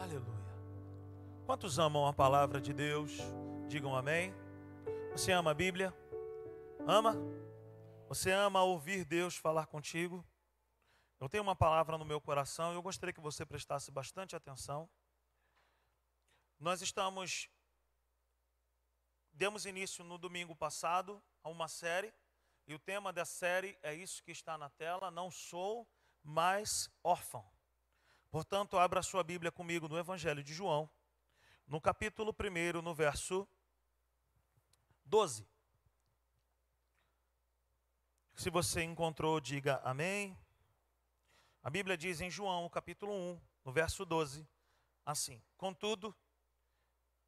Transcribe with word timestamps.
Aleluia. 0.00 0.38
Quantos 1.44 1.76
amam 1.78 2.06
a 2.06 2.12
palavra 2.12 2.60
de 2.60 2.72
Deus? 2.72 3.18
Digam 3.68 3.96
amém. 3.96 4.32
Você 5.10 5.32
ama 5.32 5.50
a 5.50 5.54
Bíblia? 5.54 5.92
Ama? 6.86 7.16
Você 8.08 8.30
ama 8.30 8.62
ouvir 8.62 9.04
Deus 9.04 9.36
falar 9.36 9.66
contigo? 9.66 10.24
Eu 11.18 11.28
tenho 11.28 11.42
uma 11.42 11.56
palavra 11.56 11.98
no 11.98 12.04
meu 12.04 12.20
coração 12.20 12.72
e 12.72 12.76
eu 12.76 12.82
gostaria 12.82 13.12
que 13.12 13.20
você 13.20 13.44
prestasse 13.44 13.90
bastante 13.90 14.36
atenção. 14.36 14.88
Nós 16.60 16.80
estamos 16.80 17.48
demos 19.32 19.66
início 19.66 20.04
no 20.04 20.16
domingo 20.16 20.54
passado 20.54 21.20
a 21.42 21.48
uma 21.48 21.66
série 21.66 22.14
e 22.68 22.74
o 22.74 22.78
tema 22.78 23.12
da 23.12 23.24
série 23.24 23.76
é 23.82 23.94
isso 23.94 24.22
que 24.22 24.30
está 24.30 24.56
na 24.56 24.70
tela, 24.70 25.10
não 25.10 25.28
sou 25.28 25.88
mais 26.22 26.88
órfão. 27.02 27.57
Portanto, 28.30 28.78
abra 28.78 29.02
sua 29.02 29.24
Bíblia 29.24 29.50
comigo 29.50 29.88
no 29.88 29.98
Evangelho 29.98 30.42
de 30.42 30.52
João, 30.52 30.90
no 31.66 31.80
capítulo 31.80 32.34
1, 32.38 32.82
no 32.82 32.94
verso 32.94 33.48
12. 35.04 35.48
Se 38.34 38.50
você 38.50 38.82
encontrou, 38.82 39.40
diga 39.40 39.80
amém. 39.82 40.38
A 41.62 41.70
Bíblia 41.70 41.96
diz 41.96 42.20
em 42.20 42.30
João, 42.30 42.68
capítulo 42.68 43.12
1, 43.12 43.40
no 43.64 43.72
verso 43.72 44.04
12, 44.04 44.46
assim: 45.04 45.42
Contudo, 45.56 46.14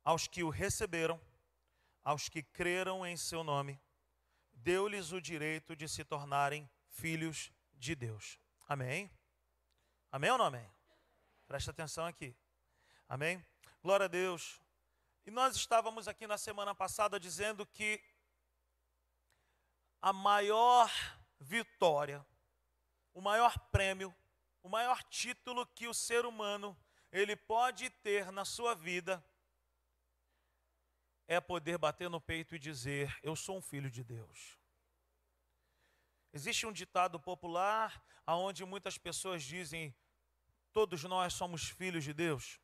aos 0.05 0.27
que 0.27 0.43
o 0.43 0.51
receberam, 0.51 1.21
aos 2.05 2.29
que 2.29 2.43
creram 2.43 3.07
em 3.07 3.17
seu 3.17 3.43
nome, 3.43 3.81
deu-lhes 4.53 5.13
o 5.13 5.21
direito 5.21 5.75
de 5.75 5.89
se 5.89 6.05
tornarem 6.05 6.71
filhos 6.89 7.51
de 7.73 7.95
Deus. 7.95 8.39
Amém? 8.69 9.11
Amém 10.13 10.31
ou 10.31 10.39
não 10.39 10.45
amém? 10.45 10.71
Presta 11.51 11.73
atenção 11.73 12.07
aqui. 12.07 12.33
Amém? 13.09 13.45
Glória 13.83 14.05
a 14.05 14.09
Deus. 14.09 14.61
E 15.27 15.33
nós 15.33 15.57
estávamos 15.57 16.07
aqui 16.07 16.25
na 16.25 16.39
semana 16.39 16.77
passada 16.77 17.19
dizendo 17.19 17.67
que 17.67 18.01
a 20.01 20.13
maior 20.13 20.89
vitória, 21.41 22.25
o 23.13 23.21
maior 23.21 23.59
prêmio, 23.71 24.15
o 24.63 24.69
maior 24.69 25.03
título 25.03 25.67
que 25.67 25.89
o 25.89 25.93
ser 25.93 26.25
humano 26.25 26.81
ele 27.11 27.35
pode 27.35 27.91
ter 27.91 28.31
na 28.31 28.45
sua 28.45 28.77
vida 28.77 29.21
é 31.27 31.41
poder 31.41 31.79
bater 31.79 32.09
no 32.09 32.21
peito 32.21 32.55
e 32.55 32.61
dizer: 32.61 33.13
Eu 33.25 33.35
sou 33.35 33.59
um 33.59 33.61
filho 33.61 33.91
de 33.91 34.05
Deus. 34.05 34.57
Existe 36.33 36.65
um 36.65 36.73
ditado 36.73 37.19
popular 37.19 38.01
onde 38.25 38.65
muitas 38.65 38.97
pessoas 38.97 39.43
dizem: 39.43 39.93
Todos 40.73 41.03
nós 41.05 41.35
somos 41.35 41.69
filhos 41.69 42.05
de 42.05 42.13
Deus. 42.13 42.61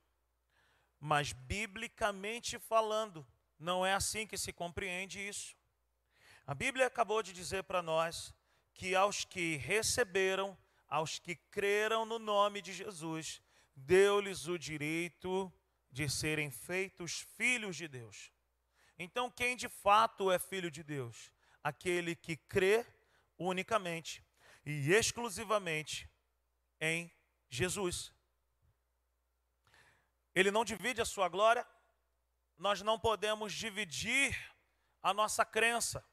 Mas, 1.01 1.33
biblicamente 1.33 2.59
falando, 2.59 3.27
não 3.59 3.85
é 3.85 3.95
assim 3.95 4.27
que 4.27 4.39
se 4.39 4.53
compreende 4.53 5.27
isso. 5.27 5.57
A 6.47 6.55
Bíblia 6.55 6.87
acabou 6.87 7.23
de 7.23 7.33
dizer 7.33 7.65
para 7.65 7.83
nós 7.83 8.33
que 8.73 8.95
aos 8.95 9.25
que 9.25 9.57
receberam, 9.57 10.57
aos 10.89 11.19
que 11.19 11.35
creram 11.35 12.05
no 12.05 12.19
nome 12.19 12.63
de 12.63 12.73
Jesus, 12.73 13.43
deu-lhes 13.75 14.47
o 14.47 14.59
direito 14.59 15.53
de 15.91 16.09
serem 16.09 16.51
feitos 16.51 17.20
filhos 17.37 17.77
de 17.77 17.89
Deus. 17.89 18.31
Então, 18.98 19.31
quem 19.31 19.57
de 19.57 19.69
fato 19.69 20.31
é 20.31 20.39
filho 20.39 20.70
de 20.70 20.83
Deus? 20.83 21.33
Aquele 21.63 22.15
que 22.15 22.37
crê 22.37 22.87
unicamente 23.39 24.25
e 24.65 24.93
exclusivamente 24.93 26.09
em 26.81 27.11
Jesus. 27.48 28.12
Ele 30.34 30.50
não 30.50 30.64
divide 30.64 31.00
a 31.00 31.05
sua 31.05 31.28
glória, 31.28 31.66
nós 32.58 32.83
não 32.83 32.98
podemos 32.98 33.52
dividir 33.52 34.36
a 35.02 35.14
nossa 35.14 35.44
crença. 35.44 36.05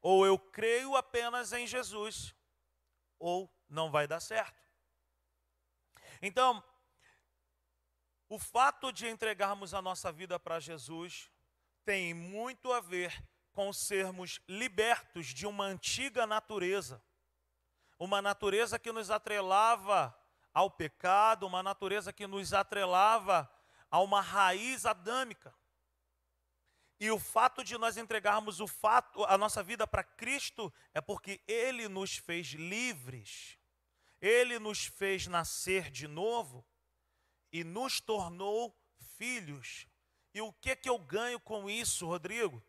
Ou 0.00 0.26
eu 0.26 0.38
creio 0.38 0.96
apenas 0.96 1.52
em 1.52 1.66
Jesus, 1.66 2.34
ou 3.18 3.50
não 3.68 3.90
vai 3.90 4.06
dar 4.06 4.20
certo. 4.20 4.62
Então, 6.20 6.62
o 8.28 8.38
fato 8.38 8.92
de 8.92 9.06
entregarmos 9.06 9.72
a 9.72 9.80
nossa 9.80 10.12
vida 10.12 10.38
para 10.38 10.60
Jesus 10.60 11.30
tem 11.84 12.12
muito 12.12 12.72
a 12.72 12.80
ver 12.80 13.24
com 13.52 13.72
sermos 13.72 14.40
libertos 14.48 15.28
de 15.28 15.46
uma 15.46 15.64
antiga 15.64 16.26
natureza, 16.26 17.02
uma 17.98 18.20
natureza 18.20 18.78
que 18.78 18.90
nos 18.90 19.10
atrelava 19.10 20.14
ao 20.54 20.70
pecado, 20.70 21.46
uma 21.46 21.62
natureza 21.62 22.12
que 22.12 22.26
nos 22.28 22.54
atrelava 22.54 23.50
a 23.90 24.00
uma 24.00 24.20
raiz 24.20 24.86
adâmica. 24.86 25.52
E 27.00 27.10
o 27.10 27.18
fato 27.18 27.64
de 27.64 27.76
nós 27.76 27.96
entregarmos 27.96 28.60
o 28.60 28.68
fato, 28.68 29.24
a 29.24 29.36
nossa 29.36 29.62
vida 29.62 29.84
para 29.86 30.04
Cristo 30.04 30.72
é 30.94 31.00
porque 31.00 31.42
Ele 31.46 31.88
nos 31.88 32.16
fez 32.16 32.48
livres, 32.52 33.58
Ele 34.20 34.60
nos 34.60 34.86
fez 34.86 35.26
nascer 35.26 35.90
de 35.90 36.06
novo 36.06 36.64
e 37.52 37.64
nos 37.64 38.00
tornou 38.00 38.74
filhos. 39.18 39.88
E 40.32 40.40
o 40.40 40.52
que 40.52 40.76
que 40.76 40.88
eu 40.88 40.98
ganho 40.98 41.40
com 41.40 41.68
isso, 41.68 42.06
Rodrigo? 42.06 42.62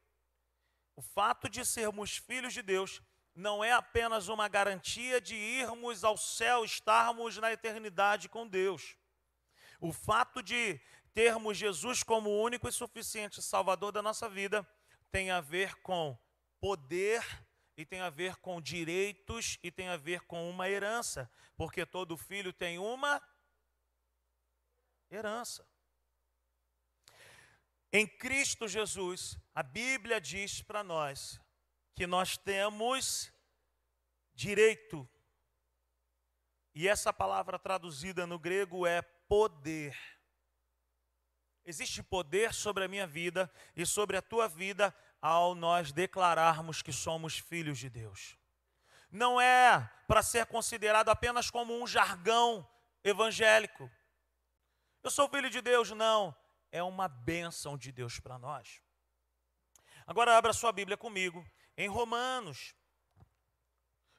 O 0.95 1.01
fato 1.01 1.47
de 1.47 1.63
sermos 1.63 2.17
filhos 2.17 2.53
de 2.53 2.63
Deus 2.63 3.01
não 3.35 3.61
é 3.61 3.73
apenas 3.73 4.29
uma 4.29 4.47
garantia 4.47 5.19
de 5.19 5.35
irmos 5.35 6.05
ao 6.05 6.17
céu, 6.17 6.63
estarmos 6.63 7.37
na 7.37 7.51
eternidade 7.51 8.29
com 8.29 8.47
Deus. 8.47 8.95
O 9.81 9.91
fato 9.91 10.41
de 10.41 10.79
termos 11.13 11.57
Jesus 11.57 12.01
como 12.01 12.41
único 12.41 12.67
e 12.69 12.71
suficiente 12.71 13.41
Salvador 13.41 13.91
da 13.91 14.01
nossa 14.01 14.29
vida 14.29 14.67
tem 15.11 15.31
a 15.31 15.41
ver 15.41 15.75
com 15.81 16.17
poder 16.61 17.21
e 17.75 17.85
tem 17.85 17.99
a 17.99 18.09
ver 18.09 18.37
com 18.37 18.61
direitos 18.61 19.59
e 19.61 19.69
tem 19.69 19.89
a 19.89 19.97
ver 19.97 20.21
com 20.21 20.49
uma 20.49 20.69
herança, 20.69 21.29
porque 21.57 21.85
todo 21.85 22.15
filho 22.15 22.53
tem 22.53 22.79
uma 22.79 23.21
herança. 25.11 25.67
Em 27.91 28.07
Cristo 28.07 28.67
Jesus, 28.67 29.37
a 29.53 29.61
Bíblia 29.61 30.19
diz 30.21 30.61
para 30.61 30.83
nós 30.83 31.39
que 31.95 32.05
nós 32.05 32.37
temos 32.37 33.31
direito. 34.33 35.07
E 36.73 36.87
essa 36.87 37.13
palavra 37.13 37.57
traduzida 37.57 38.27
no 38.27 38.37
grego 38.37 38.85
é 38.85 39.01
poder. 39.01 39.97
Existe 41.65 42.03
poder 42.03 42.53
sobre 42.53 42.83
a 42.83 42.87
minha 42.87 43.07
vida 43.07 43.49
e 43.75 43.85
sobre 43.85 44.17
a 44.17 44.21
tua 44.21 44.47
vida 44.47 44.93
ao 45.21 45.55
nós 45.55 45.91
declararmos 45.93 46.81
que 46.81 46.91
somos 46.91 47.39
filhos 47.39 47.79
de 47.79 47.89
Deus. 47.89 48.37
Não 49.09 49.39
é 49.39 49.89
para 50.05 50.21
ser 50.21 50.45
considerado 50.47 51.09
apenas 51.09 51.49
como 51.49 51.81
um 51.81 51.87
jargão 51.87 52.69
evangélico. 53.03 53.89
Eu 55.01 55.09
sou 55.09 55.29
filho 55.29 55.49
de 55.49 55.61
Deus, 55.61 55.91
não. 55.91 56.35
É 56.71 56.83
uma 56.83 57.07
bênção 57.07 57.77
de 57.77 57.91
Deus 57.91 58.19
para 58.19 58.37
nós. 58.37 58.81
Agora 60.05 60.37
abra 60.37 60.51
sua 60.51 60.73
Bíblia 60.73 60.97
comigo 60.97 61.43
em 61.77 61.87
Romanos. 61.87 62.73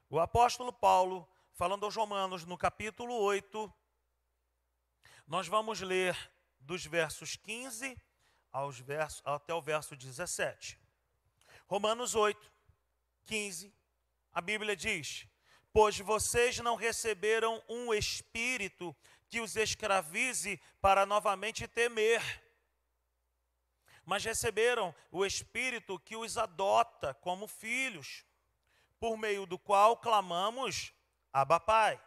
O 0.09 0.21
apóstolo 0.21 0.73
Paulo, 0.73 1.29
falando 1.53 1.85
aos 1.85 1.97
Romanos 1.97 2.45
no 2.45 2.57
capítulo 2.57 3.15
8, 3.15 3.73
nós 5.27 5.49
vamos 5.49 5.81
ler 5.81 6.17
dos 6.61 6.85
versos 6.85 7.37
15 7.37 7.97
aos 8.53 8.79
versos, 8.79 9.23
até 9.25 9.53
o 9.53 9.61
verso 9.61 9.97
17. 9.97 10.79
Romanos 11.67 12.15
8, 12.15 12.53
15, 13.27 13.75
a 14.33 14.41
Bíblia 14.41 14.77
diz: 14.77 15.27
Pois 15.73 15.99
vocês 15.99 16.59
não 16.59 16.77
receberam 16.77 17.63
um 17.69 17.93
espírito 17.93 18.95
que 19.29 19.41
os 19.41 19.57
escravize 19.57 20.61
para 20.81 21.05
novamente 21.05 21.67
temer 21.67 22.23
mas 24.07 24.25
receberam 24.25 24.95
o 25.11 25.27
Espírito 25.27 25.99
que 25.99 26.15
os 26.17 26.39
adota 26.39 27.13
como 27.15 27.49
filhos, 27.49 28.25
por 29.01 29.19
meio 29.19 29.45
do 29.45 29.59
qual 29.59 29.97
clamamos, 29.97 30.95
Abba 31.33 31.59
Pai. 31.59 32.01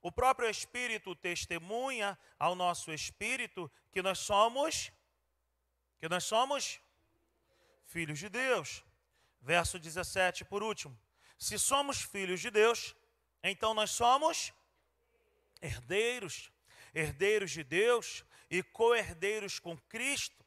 O 0.00 0.12
próprio 0.12 0.48
Espírito 0.48 1.16
testemunha 1.16 2.16
ao 2.38 2.54
nosso 2.54 2.92
espírito 2.92 3.70
que 3.90 4.00
nós 4.00 4.20
somos 4.20 4.92
que 5.98 6.08
nós 6.08 6.24
somos 6.24 6.80
filhos 7.86 8.18
de 8.18 8.28
Deus. 8.28 8.84
Verso 9.40 9.78
17 9.78 10.44
por 10.44 10.62
último. 10.62 10.98
Se 11.38 11.58
somos 11.58 12.02
filhos 12.02 12.40
de 12.40 12.50
Deus, 12.50 12.94
então 13.42 13.72
nós 13.74 13.90
somos 13.90 14.52
herdeiros, 15.60 16.52
herdeiros 16.94 17.50
de 17.50 17.64
Deus 17.64 18.24
e 18.50 18.62
co-herdeiros 18.62 19.58
com 19.58 19.76
Cristo 19.88 20.43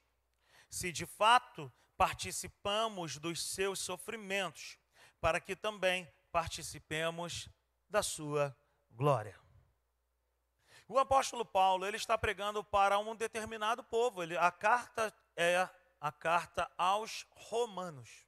se 0.70 0.92
de 0.92 1.06
fato 1.06 1.72
participamos 1.96 3.18
dos 3.18 3.44
seus 3.44 3.80
sofrimentos, 3.80 4.78
para 5.20 5.40
que 5.40 5.56
também 5.56 6.08
participemos 6.32 7.50
da 7.90 8.04
sua 8.04 8.56
glória. 8.92 9.40
O 10.88 10.98
apóstolo 10.98 11.44
Paulo, 11.44 11.86
ele 11.86 11.98
está 11.98 12.18
pregando 12.18 12.64
para 12.64 12.98
um 12.98 13.16
determinado 13.16 13.84
povo. 13.84 14.24
Ele, 14.24 14.38
a 14.38 14.52
carta 14.52 15.14
é 15.36 15.70
a 16.00 16.12
carta 16.12 16.72
aos 16.78 17.26
romanos. 17.32 18.26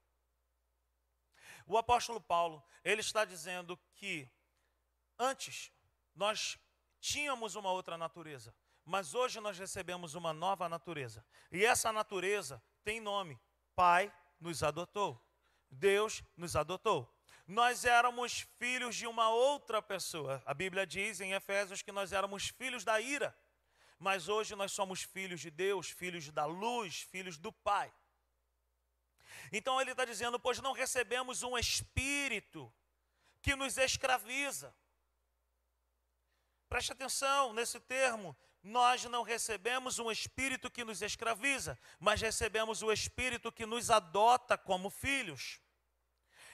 O 1.66 1.78
apóstolo 1.78 2.20
Paulo, 2.20 2.64
ele 2.84 3.02
está 3.02 3.24
dizendo 3.24 3.80
que 3.94 4.30
antes 5.18 5.72
nós 6.16 6.58
tínhamos 7.00 7.56
uma 7.56 7.72
outra 7.72 7.98
natureza, 7.98 8.54
mas 8.90 9.14
hoje 9.14 9.40
nós 9.40 9.58
recebemos 9.58 10.16
uma 10.16 10.34
nova 10.34 10.68
natureza. 10.68 11.24
E 11.52 11.64
essa 11.64 11.94
natureza 11.94 12.62
tem 12.84 13.00
nome: 13.00 13.40
Pai 13.76 14.12
nos 14.40 14.64
adotou. 14.64 15.24
Deus 15.70 16.24
nos 16.36 16.56
adotou. 16.56 17.08
Nós 17.46 17.86
éramos 17.86 18.48
filhos 18.58 18.96
de 18.96 19.06
uma 19.06 19.30
outra 19.30 19.80
pessoa. 19.80 20.42
A 20.44 20.56
Bíblia 20.56 20.88
diz 20.88 21.22
em 21.22 21.34
Efésios 21.34 21.84
que 21.84 21.92
nós 21.92 22.12
éramos 22.12 22.50
filhos 22.50 22.84
da 22.84 23.00
ira. 23.00 23.38
Mas 24.00 24.28
hoje 24.28 24.56
nós 24.56 24.72
somos 24.72 25.04
filhos 25.04 25.40
de 25.40 25.52
Deus, 25.52 25.90
filhos 25.92 26.32
da 26.32 26.46
luz, 26.46 27.02
filhos 27.02 27.38
do 27.38 27.52
Pai. 27.52 27.94
Então 29.52 29.80
ele 29.80 29.92
está 29.92 30.04
dizendo: 30.04 30.40
pois 30.40 30.60
não 30.60 30.74
recebemos 30.74 31.44
um 31.44 31.56
espírito 31.56 32.74
que 33.40 33.56
nos 33.56 33.78
escraviza. 33.78 34.76
Preste 36.68 36.92
atenção 36.92 37.54
nesse 37.54 37.80
termo. 37.80 38.36
Nós 38.62 39.04
não 39.06 39.24
recebemos 39.24 40.00
um 40.00 40.12
espírito 40.12 40.70
que 40.70 40.84
nos 40.84 41.02
escraviza, 41.02 41.80
mas 42.00 42.22
recebemos 42.22 42.82
o 42.82 42.92
espírito 42.92 43.52
que 43.52 43.66
nos 43.66 43.90
adota 43.90 44.58
como 44.58 44.90
filhos. 44.90 45.60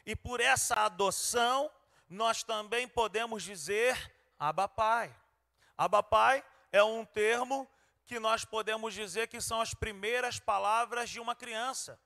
E 0.05 0.15
por 0.15 0.39
essa 0.39 0.75
adoção, 0.75 1.71
nós 2.07 2.43
também 2.43 2.87
podemos 2.87 3.43
dizer 3.43 4.13
Abba 4.37 4.67
Pai. 4.67 5.15
Abba 5.77 6.03
Pai 6.03 6.45
é 6.71 6.83
um 6.83 7.03
termo 7.03 7.67
que 8.05 8.19
nós 8.19 8.45
podemos 8.45 8.93
dizer 8.93 9.27
que 9.27 9.41
são 9.41 9.59
as 9.59 9.73
primeiras 9.73 10.39
palavras 10.39 11.09
de 11.09 11.19
uma 11.19 11.35
criança. 11.35 11.99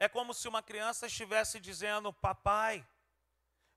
É 0.00 0.08
como 0.08 0.32
se 0.32 0.48
uma 0.48 0.62
criança 0.62 1.06
estivesse 1.06 1.60
dizendo 1.60 2.12
papai. 2.12 2.84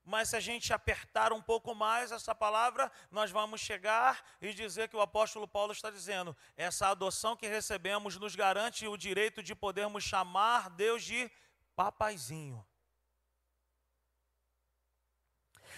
Mas 0.06 0.28
se 0.28 0.36
a 0.36 0.40
gente 0.40 0.72
apertar 0.72 1.32
um 1.32 1.42
pouco 1.42 1.74
mais 1.74 2.12
essa 2.12 2.32
palavra, 2.32 2.92
nós 3.10 3.32
vamos 3.32 3.60
chegar 3.60 4.24
e 4.40 4.54
dizer 4.54 4.88
que 4.88 4.94
o 4.94 5.00
apóstolo 5.00 5.48
Paulo 5.48 5.72
está 5.72 5.90
dizendo: 5.90 6.34
essa 6.56 6.86
adoção 6.86 7.36
que 7.36 7.48
recebemos 7.48 8.16
nos 8.16 8.36
garante 8.36 8.86
o 8.86 8.96
direito 8.96 9.42
de 9.42 9.52
podermos 9.52 10.04
chamar 10.04 10.70
Deus 10.70 11.02
de 11.02 11.28
papaizinho. 11.74 12.64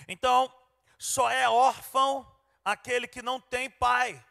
Então, 0.06 0.52
só 0.98 1.30
é 1.30 1.48
órfão 1.48 2.30
aquele 2.62 3.08
que 3.08 3.22
não 3.22 3.40
tem 3.40 3.70
pai. 3.70 4.22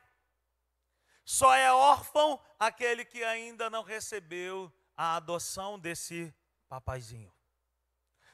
Só 1.25 1.55
é 1.55 1.73
órfão 1.73 2.39
aquele 2.59 3.03
que 3.03 3.23
ainda 3.23 3.67
não 3.67 3.81
recebeu 3.81 4.71
a 4.95 5.15
adoção 5.15 5.79
desse 5.79 6.31
papaizinho. 6.69 7.33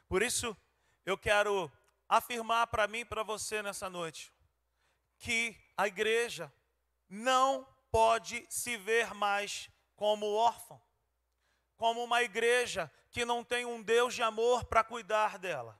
Por 0.09 0.21
isso, 0.21 0.55
eu 1.05 1.17
quero 1.17 1.71
afirmar 2.07 2.67
para 2.67 2.87
mim 2.87 2.99
e 2.99 3.05
para 3.05 3.23
você 3.23 3.61
nessa 3.61 3.89
noite 3.89 4.33
que 5.17 5.55
a 5.77 5.87
igreja 5.87 6.51
não 7.09 7.67
pode 7.91 8.45
se 8.49 8.75
ver 8.75 9.13
mais 9.13 9.69
como 9.95 10.33
órfão, 10.33 10.81
como 11.77 12.03
uma 12.03 12.23
igreja 12.23 12.91
que 13.11 13.23
não 13.23 13.43
tem 13.43 13.65
um 13.65 13.81
Deus 13.81 14.15
de 14.15 14.23
amor 14.23 14.65
para 14.65 14.83
cuidar 14.83 15.37
dela. 15.37 15.79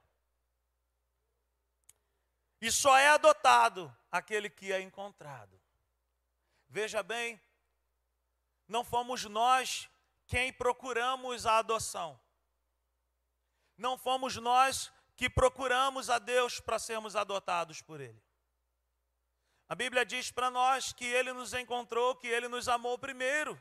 E 2.62 2.72
só 2.72 2.98
é 2.98 3.10
adotado 3.10 3.94
aquele 4.12 4.50
que 4.50 4.72
é 4.72 4.80
encontrado. 4.80 5.60
Veja 6.70 7.04
bem, 7.04 7.42
não 8.68 8.84
fomos 8.84 9.26
nós 9.26 9.90
quem 10.28 10.54
procuramos 10.54 11.46
a 11.46 11.58
adoção. 11.58 12.18
Não 13.78 13.98
fomos 13.98 14.38
nós 14.38 14.93
que 15.16 15.30
procuramos 15.30 16.10
a 16.10 16.20
Deus 16.20 16.60
para 16.60 16.80
sermos 16.80 17.16
adotados 17.16 17.82
por 17.82 18.02
Ele. 18.02 18.22
A 19.68 19.76
Bíblia 19.76 20.06
diz 20.06 20.32
para 20.32 20.50
nós 20.50 20.92
que 20.94 21.06
Ele 21.06 21.32
nos 21.34 21.54
encontrou, 21.54 22.16
que 22.16 22.28
Ele 22.28 22.48
nos 22.48 22.68
amou 22.68 22.98
primeiro. 22.98 23.60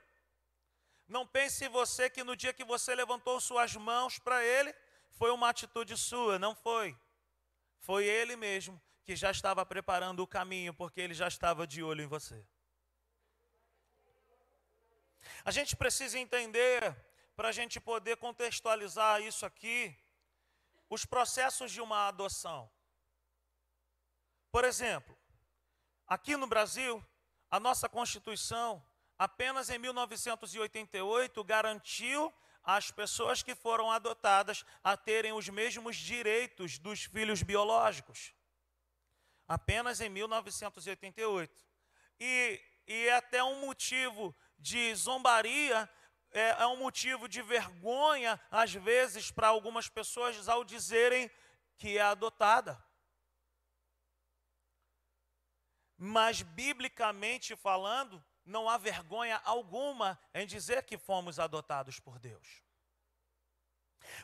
Não 1.09 1.27
pense 1.27 1.69
você 1.69 2.09
que 2.09 2.25
no 2.25 2.37
dia 2.37 2.53
que 2.53 2.65
você 2.65 2.95
levantou 2.95 3.41
suas 3.41 3.75
mãos 3.77 4.19
para 4.19 4.45
Ele, 4.45 4.75
foi 5.13 5.31
uma 5.31 5.49
atitude 5.49 5.97
sua, 5.97 6.39
não 6.39 6.55
foi. 6.55 6.97
Foi 7.79 8.05
Ele 8.05 8.37
mesmo 8.37 8.81
que 9.05 9.15
já 9.17 9.31
estava 9.31 9.65
preparando 9.67 10.21
o 10.21 10.27
caminho, 10.27 10.73
porque 10.73 11.01
Ele 11.01 11.15
já 11.15 11.29
estava 11.29 11.67
de 11.67 11.83
olho 11.83 12.03
em 12.03 12.07
você. 12.07 12.45
A 15.45 15.51
gente 15.51 15.77
precisa 15.77 16.19
entender, 16.19 16.97
para 17.35 17.49
a 17.49 17.53
gente 17.53 17.81
poder 17.81 18.17
contextualizar 18.17 19.21
isso 19.23 19.45
aqui, 19.45 19.97
os 20.93 21.07
processos 21.07 21.73
de 21.73 21.81
uma 21.81 22.07
adoção. 22.07 22.71
Por 24.51 24.63
exemplo, 24.63 25.17
aqui 26.07 26.37
no 26.37 26.47
Brasil, 26.47 27.03
a 27.51 27.59
nossa 27.59 27.89
Constituição, 27.89 28.85
apenas 29.19 29.71
em 29.71 29.79
1988, 29.79 31.43
garantiu 31.45 32.31
às 32.63 32.91
pessoas 32.91 33.43
que 33.43 33.55
foram 33.55 33.91
adotadas 33.91 34.67
a 34.85 34.95
terem 34.95 35.33
os 35.33 35.49
mesmos 35.49 35.97
direitos 35.97 36.79
dos 36.79 37.05
filhos 37.05 37.43
biológicos. 37.43 38.35
Apenas 39.49 39.99
em 39.99 40.11
1988. 40.11 41.65
E, 42.21 42.61
e 42.87 43.09
é 43.09 43.15
até 43.15 43.43
um 43.43 43.63
motivo 43.63 44.37
de 44.59 44.95
zombaria, 44.95 45.89
é, 46.33 46.63
é 46.63 46.67
um 46.67 46.77
motivo 46.77 47.29
de 47.29 47.43
vergonha, 47.43 48.41
às 48.51 48.73
vezes, 48.73 49.31
para 49.31 49.49
algumas 49.49 49.89
pessoas 49.89 50.49
ao 50.49 50.65
dizerem 50.65 51.31
que 51.77 51.99
é 51.99 52.03
adotada. 52.03 52.83
Mas, 55.97 56.43
biblicamente 56.43 57.55
falando, 57.55 58.23
não 58.45 58.69
há 58.69 58.77
vergonha 58.77 59.41
alguma 59.45 60.19
em 60.35 60.47
dizer 60.47 60.83
que 60.85 60.99
fomos 60.99 61.39
adotados 61.39 62.01
por 62.01 62.19
Deus. 62.19 62.63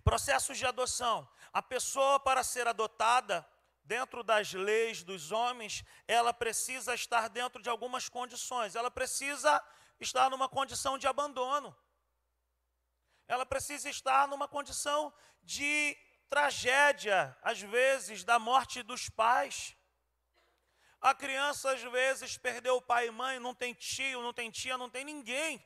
Processos 0.02 0.58
de 0.58 0.66
adoção. 0.66 1.28
A 1.52 1.62
pessoa, 1.62 2.18
para 2.18 2.42
ser 2.42 2.66
adotada, 2.66 3.48
dentro 3.84 4.22
das 4.22 4.52
leis 4.52 5.02
dos 5.02 5.32
homens, 5.32 5.84
ela 6.06 6.32
precisa 6.34 6.94
estar 6.94 7.28
dentro 7.28 7.62
de 7.62 7.68
algumas 7.70 8.08
condições. 8.08 8.74
Ela 8.74 8.90
precisa 8.90 9.62
estar 10.00 10.28
numa 10.30 10.48
condição 10.48 10.98
de 10.98 11.06
abandono. 11.06 11.74
Ela 13.28 13.44
precisa 13.44 13.88
estar 13.90 14.26
numa 14.26 14.48
condição 14.48 15.12
de 15.42 15.96
tragédia, 16.28 17.36
às 17.42 17.60
vezes, 17.60 18.24
da 18.24 18.38
morte 18.38 18.82
dos 18.82 19.08
pais. 19.10 19.76
A 21.00 21.14
criança, 21.14 21.70
às 21.72 21.82
vezes, 21.82 22.36
perdeu 22.38 22.76
o 22.76 22.82
pai 22.82 23.06
e 23.06 23.10
mãe, 23.10 23.38
não 23.38 23.54
tem 23.54 23.74
tio, 23.74 24.22
não 24.22 24.32
tem 24.32 24.50
tia, 24.50 24.76
não 24.78 24.90
tem 24.90 25.04
ninguém. 25.04 25.64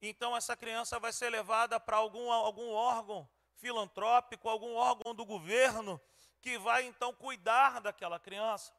Então, 0.00 0.36
essa 0.36 0.56
criança 0.56 1.00
vai 1.00 1.12
ser 1.12 1.30
levada 1.30 1.80
para 1.80 1.96
algum, 1.96 2.30
algum 2.30 2.70
órgão 2.70 3.28
filantrópico, 3.54 4.48
algum 4.48 4.74
órgão 4.74 5.14
do 5.14 5.24
governo, 5.24 6.00
que 6.42 6.58
vai 6.58 6.84
então 6.84 7.14
cuidar 7.14 7.80
daquela 7.80 8.18
criança. 8.18 8.72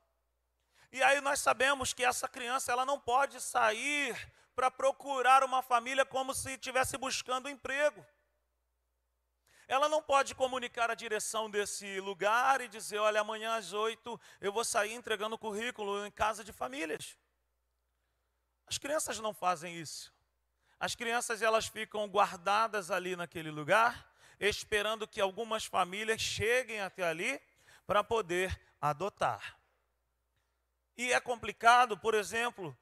E 0.91 1.01
aí 1.01 1.19
nós 1.21 1.39
sabemos 1.39 1.93
que 1.93 2.05
essa 2.05 2.27
criança 2.27 2.71
ela 2.71 2.85
não 2.85 2.99
pode 2.99 3.41
sair 3.41 4.15
para 4.55 4.69
procurar 4.71 5.43
uma 5.43 5.61
família 5.61 6.05
como 6.05 6.33
se 6.33 6.51
estivesse 6.51 6.97
buscando 6.97 7.49
emprego. 7.49 8.05
Ela 9.67 9.87
não 9.87 10.01
pode 10.01 10.35
comunicar 10.35 10.91
a 10.91 10.95
direção 10.95 11.49
desse 11.49 11.99
lugar 11.99 12.61
e 12.61 12.67
dizer: 12.67 12.99
olha, 12.99 13.21
amanhã 13.21 13.55
às 13.55 13.73
oito 13.73 14.19
eu 14.41 14.51
vou 14.51 14.63
sair 14.63 14.93
entregando 14.93 15.37
currículo 15.37 16.05
em 16.05 16.11
casa 16.11 16.43
de 16.43 16.51
famílias. 16.51 17.17
As 18.67 18.77
crianças 18.77 19.19
não 19.19 19.33
fazem 19.33 19.75
isso. 19.75 20.13
As 20.79 20.95
crianças 20.95 21.41
elas 21.41 21.67
ficam 21.67 22.07
guardadas 22.07 22.91
ali 22.91 23.15
naquele 23.15 23.49
lugar, 23.49 24.13
esperando 24.39 25.07
que 25.07 25.21
algumas 25.21 25.65
famílias 25.65 26.21
cheguem 26.21 26.81
até 26.81 27.03
ali 27.03 27.41
para 27.87 28.03
poder 28.03 28.59
adotar. 28.81 29.57
E 30.97 31.11
é 31.11 31.19
complicado, 31.19 31.97
por 31.97 32.13
exemplo, 32.13 32.77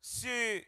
se 0.00 0.66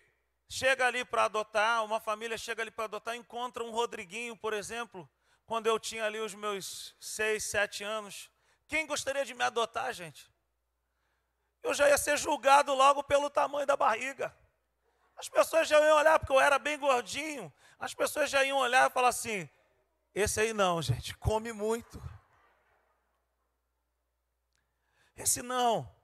chega 0.49 0.87
ali 0.87 1.05
para 1.05 1.25
adotar, 1.25 1.85
uma 1.85 2.01
família 2.01 2.39
chega 2.39 2.63
ali 2.63 2.71
para 2.71 2.85
adotar, 2.85 3.15
encontra 3.15 3.63
um 3.63 3.71
Rodriguinho, 3.71 4.37
por 4.37 4.53
exemplo, 4.53 5.09
quando 5.45 5.67
eu 5.67 5.79
tinha 5.79 6.05
ali 6.05 6.19
os 6.19 6.35
meus 6.35 6.97
seis, 7.01 7.45
sete 7.45 7.85
anos. 7.85 8.31
Quem 8.67 8.87
gostaria 8.87 9.25
de 9.25 9.35
me 9.35 9.45
adotar, 9.45 9.93
gente? 9.93 10.31
Eu 11.63 11.75
já 11.75 11.89
ia 11.89 11.99
ser 11.99 12.17
julgado 12.17 12.73
logo 12.75 13.03
pelo 13.03 13.29
tamanho 13.29 13.67
da 13.67 13.77
barriga. 13.77 14.35
As 15.17 15.29
pessoas 15.29 15.67
já 15.69 15.81
iam 15.81 15.97
olhar, 15.97 16.19
porque 16.19 16.33
eu 16.33 16.41
era 16.41 16.59
bem 16.59 16.79
gordinho, 16.79 17.53
as 17.79 17.93
pessoas 17.93 18.31
já 18.31 18.45
iam 18.45 18.59
olhar 18.59 18.89
e 18.89 18.93
falar 18.93 19.09
assim: 19.09 19.49
esse 20.15 20.41
aí 20.41 20.53
não, 20.53 20.81
gente, 20.81 21.17
come 21.17 21.53
muito. 21.53 22.01
Esse 25.17 25.43
não. 25.43 25.98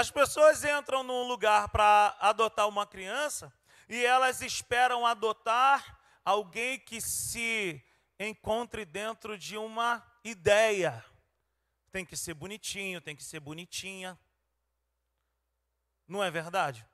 As 0.00 0.10
pessoas 0.10 0.64
entram 0.64 1.02
num 1.02 1.24
lugar 1.24 1.68
para 1.68 2.16
adotar 2.20 2.66
uma 2.66 2.86
criança 2.86 3.52
e 3.86 4.02
elas 4.02 4.40
esperam 4.40 5.04
adotar 5.04 6.00
alguém 6.24 6.78
que 6.78 7.02
se 7.02 7.84
encontre 8.18 8.86
dentro 8.86 9.36
de 9.36 9.58
uma 9.58 10.02
ideia. 10.24 11.04
Tem 11.92 12.02
que 12.02 12.16
ser 12.16 12.32
bonitinho, 12.32 13.02
tem 13.02 13.14
que 13.14 13.22
ser 13.22 13.40
bonitinha. 13.40 14.18
Não 16.08 16.24
é 16.24 16.30
verdade? 16.30 16.88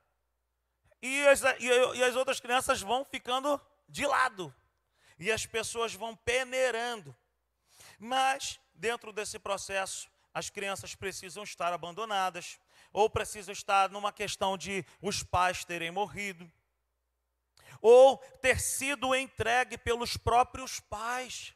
E 1.01 1.25
as, 1.29 1.41
e 1.61 2.03
as 2.03 2.13
outras 2.17 2.41
crianças 2.41 2.81
vão 2.81 3.05
ficando 3.05 3.57
de 3.87 4.05
lado. 4.05 4.53
E 5.17 5.31
as 5.31 5.45
pessoas 5.45 5.93
vão 5.93 6.13
peneirando. 6.13 7.15
Mas, 7.97 8.59
dentro 8.75 9.13
desse 9.13 9.39
processo, 9.39 10.11
as 10.33 10.49
crianças 10.49 10.93
precisam 10.93 11.43
estar 11.43 11.71
abandonadas, 11.71 12.59
ou 12.97 13.07
precisam 13.07 13.53
estar 13.53 13.91
numa 13.91 14.11
questão 14.11 14.57
de 14.57 14.83
os 14.99 15.21
pais 15.21 15.63
terem 15.63 15.91
morrido, 15.91 16.51
ou 17.79 18.17
ter 18.41 18.59
sido 18.59 19.13
entregue 19.13 19.77
pelos 19.77 20.17
próprios 20.17 20.79
pais. 20.79 21.53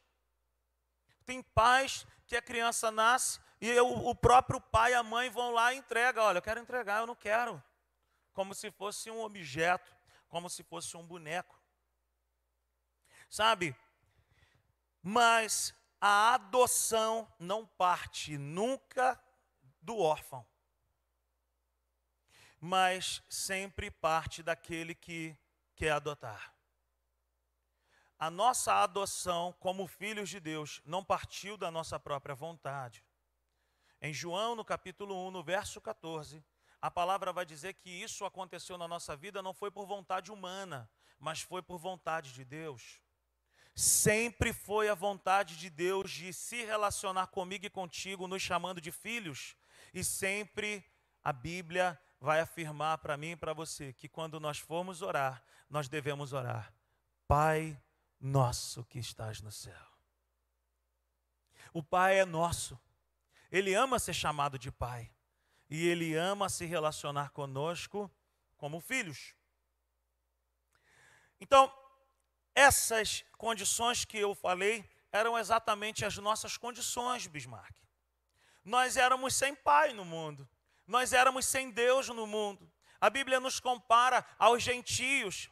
Tem 1.25 1.41
pais 1.41 2.05
que 2.27 2.35
a 2.35 2.43
criança 2.43 2.91
nasce 2.91 3.39
e 3.59 3.67
eu, 3.67 3.87
o 3.91 4.13
próprio 4.13 4.61
pai 4.61 4.91
e 4.91 4.93
a 4.93 5.01
mãe 5.01 5.31
vão 5.31 5.49
lá 5.49 5.73
e 5.73 5.77
entregam. 5.77 6.23
Olha, 6.25 6.37
eu 6.37 6.43
quero 6.43 6.59
entregar, 6.59 6.99
eu 6.99 7.07
não 7.07 7.15
quero. 7.15 7.61
Como 8.33 8.53
se 8.53 8.69
fosse 8.69 9.09
um 9.09 9.23
objeto, 9.23 9.91
como 10.29 10.47
se 10.47 10.61
fosse 10.61 10.95
um 10.95 11.07
boneco. 11.07 11.59
Sabe? 13.27 13.75
Mas 15.01 15.73
a 15.99 16.35
adoção 16.35 17.27
não 17.39 17.65
parte 17.65 18.37
nunca 18.37 19.19
do 19.81 19.97
órfão, 19.97 20.45
mas 22.61 23.23
sempre 23.27 23.89
parte 23.89 24.43
daquele 24.43 24.93
que 24.93 25.35
quer 25.75 25.93
adotar. 25.93 26.53
A 28.19 28.29
nossa 28.29 28.83
adoção 28.83 29.51
como 29.59 29.87
filhos 29.87 30.29
de 30.29 30.39
Deus 30.39 30.79
não 30.85 31.03
partiu 31.03 31.57
da 31.57 31.71
nossa 31.71 31.99
própria 31.99 32.35
vontade. 32.35 33.03
Em 33.99 34.13
João, 34.13 34.55
no 34.55 34.63
capítulo 34.63 35.27
1, 35.27 35.31
no 35.31 35.43
verso 35.43 35.81
14, 35.81 36.45
a 36.79 36.91
palavra 36.91 37.33
vai 37.33 37.47
dizer 37.47 37.73
que 37.73 37.89
isso 37.89 38.25
aconteceu 38.25 38.77
na 38.77 38.87
nossa 38.87 39.15
vida 39.15 39.41
não 39.41 39.55
foi 39.55 39.71
por 39.71 39.87
vontade 39.87 40.31
humana, 40.31 40.87
mas 41.17 41.41
foi 41.41 41.63
por 41.63 41.79
vontade 41.79 42.31
de 42.31 42.45
Deus. 42.45 43.01
Sempre 43.73 44.53
foi 44.53 44.87
a 44.87 44.93
vontade 44.93 45.57
de 45.57 45.69
Deus 45.69 46.11
de 46.11 46.31
se 46.31 46.63
relacionar 46.63 47.27
comigo 47.27 47.65
e 47.65 47.71
contigo, 47.71 48.27
nos 48.27 48.43
chamando 48.43 48.79
de 48.79 48.91
filhos, 48.91 49.55
e 49.91 50.03
sempre 50.03 50.85
a 51.23 51.33
Bíblia 51.33 51.99
vai 52.21 52.39
afirmar 52.39 52.99
para 52.99 53.17
mim 53.17 53.31
e 53.31 53.35
para 53.35 53.51
você 53.51 53.91
que 53.91 54.07
quando 54.07 54.39
nós 54.39 54.59
formos 54.59 55.01
orar, 55.01 55.43
nós 55.67 55.89
devemos 55.89 56.31
orar: 56.31 56.71
Pai 57.27 57.81
nosso 58.19 58.85
que 58.85 58.99
estás 58.99 59.41
no 59.41 59.51
céu. 59.51 59.91
O 61.73 61.81
Pai 61.81 62.19
é 62.19 62.25
nosso. 62.25 62.79
Ele 63.51 63.73
ama 63.73 63.97
ser 63.97 64.13
chamado 64.13 64.59
de 64.59 64.71
Pai. 64.71 65.11
E 65.69 65.87
Ele 65.87 66.15
ama 66.15 66.47
se 66.47 66.65
relacionar 66.65 67.31
conosco 67.31 68.09
como 68.55 68.79
filhos. 68.79 69.33
Então, 71.39 71.73
essas 72.53 73.25
condições 73.37 74.05
que 74.05 74.17
eu 74.17 74.35
falei 74.35 74.87
eram 75.11 75.39
exatamente 75.39 76.05
as 76.05 76.17
nossas 76.17 76.55
condições, 76.55 77.25
Bismarck. 77.25 77.73
Nós 78.63 78.95
éramos 78.95 79.33
sem 79.33 79.55
pai 79.55 79.91
no 79.91 80.05
mundo. 80.05 80.47
Nós 80.91 81.13
éramos 81.13 81.45
sem 81.45 81.71
Deus 81.71 82.09
no 82.09 82.27
mundo. 82.27 82.69
A 82.99 83.09
Bíblia 83.09 83.39
nos 83.39 83.61
compara 83.61 84.25
aos 84.37 84.61
gentios. 84.61 85.49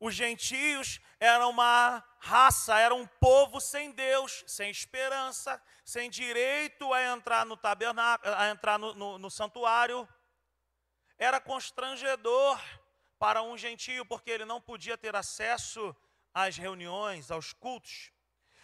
Os 0.00 0.16
gentios 0.16 1.00
eram 1.20 1.50
uma 1.50 2.04
raça, 2.18 2.76
era 2.76 2.92
um 2.92 3.06
povo 3.06 3.60
sem 3.60 3.92
Deus, 3.92 4.42
sem 4.48 4.68
esperança, 4.68 5.62
sem 5.84 6.10
direito 6.10 6.92
a 6.92 7.04
entrar 7.04 7.46
no 7.46 7.56
tabernáculo, 7.56 8.34
a 8.34 8.48
entrar 8.48 8.80
no, 8.80 8.94
no, 8.94 9.16
no 9.16 9.30
santuário. 9.30 10.08
Era 11.16 11.40
constrangedor 11.40 12.60
para 13.16 13.40
um 13.44 13.56
gentio, 13.56 14.04
porque 14.04 14.28
ele 14.28 14.44
não 14.44 14.60
podia 14.60 14.98
ter 14.98 15.14
acesso 15.14 15.94
às 16.34 16.56
reuniões, 16.56 17.30
aos 17.30 17.52
cultos. 17.52 18.10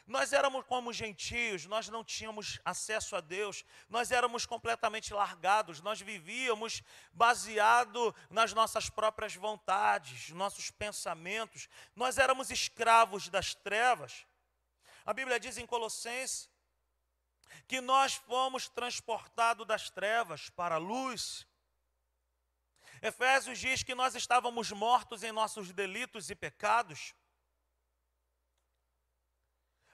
Nós 0.07 0.35
éramos 0.35 0.67
como 0.67 0.93
gentios, 0.93 1.65
nós 1.65 1.89
não 1.89 2.05
tínhamos 2.05 2.61
acesso 2.63 3.17
a 3.17 3.21
Deus, 3.21 3.65
nós 3.89 4.11
éramos 4.11 4.45
completamente 4.45 5.15
largados, 5.15 5.81
nós 5.81 6.01
vivíamos 6.01 6.83
baseado 7.11 8.15
nas 8.29 8.53
nossas 8.53 8.91
próprias 8.91 9.35
vontades, 9.35 10.29
nossos 10.31 10.71
pensamentos, 10.71 11.69
nós 11.97 12.19
éramos 12.19 12.51
escravos 12.51 13.31
das 13.31 13.55
trevas. 13.55 14.27
A 15.07 15.15
Bíblia 15.15 15.41
diz 15.41 15.57
em 15.57 15.67
Colossenses 15.67 16.51
que 17.67 17.81
nós 17.81 18.15
fomos 18.15 18.69
transportados 18.69 19.67
das 19.67 19.89
trevas 19.89 20.51
para 20.51 20.75
a 20.75 20.79
luz. 20.79 21.47
Efésios 23.01 23.59
diz 23.59 23.83
que 23.83 23.95
nós 23.95 24.15
estávamos 24.15 24.71
mortos 24.71 25.23
em 25.23 25.33
nossos 25.33 25.73
delitos 25.73 26.29
e 26.29 26.35
pecados. 26.35 27.15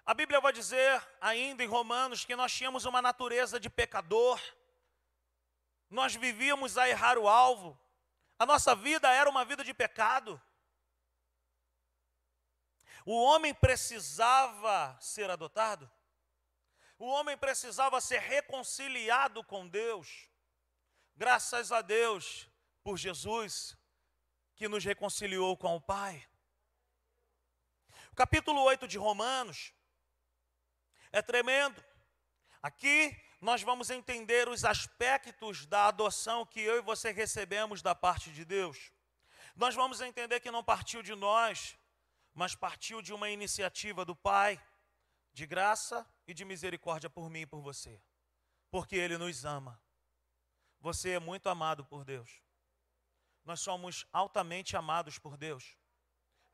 A 0.05 0.15
Bíblia 0.15 0.41
vai 0.41 0.53
dizer 0.53 1.03
ainda 1.21 1.63
em 1.63 1.67
Romanos 1.67 2.25
que 2.25 2.35
nós 2.35 2.53
tínhamos 2.53 2.85
uma 2.85 3.03
natureza 3.03 3.61
de 3.61 3.69
pecador, 3.69 4.41
nós 5.89 6.15
vivíamos 6.15 6.79
a 6.79 6.89
errar 6.89 7.19
o 7.19 7.29
alvo, 7.29 7.79
a 8.39 8.47
nossa 8.47 8.75
vida 8.75 9.11
era 9.13 9.29
uma 9.29 9.45
vida 9.45 9.63
de 9.63 9.75
pecado. 9.75 10.41
O 13.05 13.23
homem 13.23 13.53
precisava 13.53 14.97
ser 15.01 15.29
adotado, 15.31 15.91
o 16.99 17.07
homem 17.07 17.37
precisava 17.37 18.01
ser 18.01 18.21
reconciliado 18.21 19.45
com 19.45 19.69
Deus. 19.69 20.29
Graças 21.17 21.71
a 21.71 21.83
Deus 21.83 22.49
por 22.83 22.97
Jesus, 22.97 23.77
que 24.55 24.69
nos 24.69 24.85
reconciliou 24.85 25.57
com 25.57 25.77
o 25.77 25.81
Pai. 25.81 26.27
O 28.13 28.15
capítulo 28.15 28.63
8 28.63 28.89
de 28.89 28.99
Romanos 28.99 29.73
é 31.13 31.23
tremendo. 31.23 31.83
Aqui 32.63 33.17
nós 33.41 33.63
vamos 33.63 33.89
entender 33.89 34.49
os 34.49 34.65
aspectos 34.65 35.65
da 35.67 35.87
adoção 35.87 36.45
que 36.45 36.61
eu 36.61 36.77
e 36.77 36.83
você 36.83 37.11
recebemos 37.11 37.81
da 37.81 37.95
parte 37.95 38.31
de 38.31 38.45
Deus. 38.45 38.93
Nós 39.57 39.75
vamos 39.75 40.01
entender 40.01 40.41
que 40.41 40.51
não 40.51 40.63
partiu 40.63 41.03
de 41.03 41.15
nós, 41.15 41.77
mas 42.35 42.55
partiu 42.55 43.01
de 43.01 43.13
uma 43.13 43.31
iniciativa 43.31 44.05
do 44.05 44.15
Pai, 44.15 44.63
de 45.33 45.47
graça 45.47 46.07
e 46.27 46.35
de 46.35 46.45
misericórdia 46.45 47.09
por 47.09 47.31
mim 47.31 47.41
e 47.41 47.47
por 47.47 47.61
você, 47.61 48.01
porque 48.71 48.97
Ele 48.97 49.17
nos 49.17 49.45
ama. 49.45 49.83
Você 50.81 51.11
é 51.11 51.19
muito 51.19 51.49
amado 51.49 51.85
por 51.85 52.05
Deus. 52.05 52.43
Nós 53.45 53.61
somos 53.61 54.07
altamente 54.13 54.77
amados 54.77 55.19
por 55.19 55.37
Deus, 55.37 55.77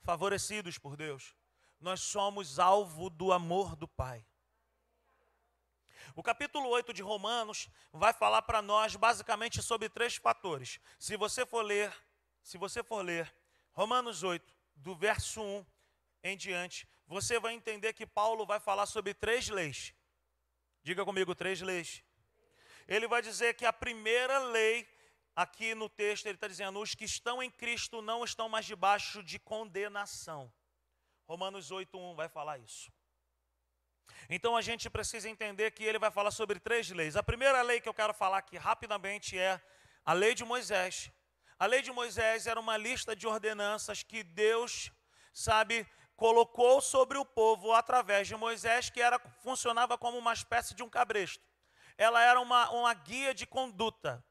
favorecidos 0.03 0.79
por 0.79 0.97
Deus. 0.97 1.35
Nós 1.81 2.01
somos 2.01 2.59
alvo 2.59 3.11
do 3.11 3.33
amor 3.33 3.77
do 3.77 3.89
Pai. 3.89 4.25
O 6.15 6.23
capítulo 6.23 6.69
8 6.69 6.93
de 6.93 7.03
Romanos 7.03 7.69
vai 7.93 8.13
falar 8.13 8.43
para 8.43 8.63
nós 8.63 8.97
basicamente 8.97 9.63
sobre 9.63 9.89
três 9.89 10.17
fatores. 10.17 10.79
Se 10.99 11.17
você 11.17 11.45
for 11.45 11.63
ler, 11.63 11.93
se 12.43 12.57
você 12.57 12.83
for 12.83 13.03
ler 13.05 13.33
Romanos 13.73 14.23
8, 14.23 14.55
do 14.77 14.95
verso 14.95 15.43
1 15.43 15.67
em 16.23 16.37
diante, 16.37 16.89
você 17.07 17.39
vai 17.39 17.55
entender 17.55 17.93
que 17.93 18.07
Paulo 18.07 18.47
vai 18.47 18.61
falar 18.61 18.87
sobre 18.87 19.15
três 19.15 19.49
leis. 19.49 19.95
Diga 20.83 21.05
comigo, 21.05 21.35
três 21.35 21.61
leis. 21.61 22.03
Ele 22.87 23.09
vai 23.09 23.21
dizer 23.21 23.55
que 23.55 23.67
a 23.67 23.73
primeira 23.73 24.39
lei, 24.39 24.89
aqui 25.35 25.75
no 25.75 25.89
texto, 25.89 26.27
ele 26.27 26.37
está 26.37 26.47
dizendo: 26.47 26.81
os 26.81 26.95
que 26.95 27.05
estão 27.05 27.43
em 27.43 27.51
Cristo 27.51 28.01
não 28.01 28.25
estão 28.25 28.49
mais 28.49 28.65
debaixo 28.65 29.23
de 29.23 29.39
condenação. 29.39 30.53
Romanos 31.27 31.71
8,1 31.71 32.15
vai 32.15 32.29
falar 32.29 32.59
isso. 32.59 32.93
Então 34.29 34.57
a 34.57 34.63
gente 34.63 34.91
precisa 34.91 35.29
entender 35.29 35.71
que 35.71 35.85
ele 35.85 35.99
vai 35.99 36.11
falar 36.11 36.31
sobre 36.31 36.59
três 36.59 36.91
leis. 36.91 37.17
A 37.17 37.23
primeira 37.23 37.63
lei 37.63 37.81
que 37.81 37.89
eu 37.89 37.95
quero 37.95 38.13
falar 38.13 38.39
aqui 38.39 38.57
rapidamente 38.57 39.39
é 39.39 39.61
a 40.05 40.13
lei 40.13 40.35
de 40.35 40.45
Moisés. 40.45 41.11
A 41.59 41.67
lei 41.67 41.81
de 41.81 41.93
Moisés 41.93 42.47
era 42.47 42.59
uma 42.59 42.77
lista 42.77 43.15
de 43.15 43.27
ordenanças 43.27 44.03
que 44.03 44.23
Deus, 44.23 44.91
sabe, 45.33 45.87
colocou 46.17 46.81
sobre 46.81 47.19
o 47.19 47.25
povo 47.25 47.73
através 47.73 48.27
de 48.27 48.35
Moisés, 48.35 48.91
que 48.91 49.01
era 49.01 49.19
funcionava 49.43 49.97
como 49.97 50.19
uma 50.19 50.33
espécie 50.33 50.75
de 50.75 50.83
um 50.83 50.89
cabresto. 50.89 51.45
Ela 51.97 52.23
era 52.23 52.41
uma, 52.41 52.71
uma 52.71 52.93
guia 52.93 53.33
de 53.33 53.47
conduta. 53.47 54.25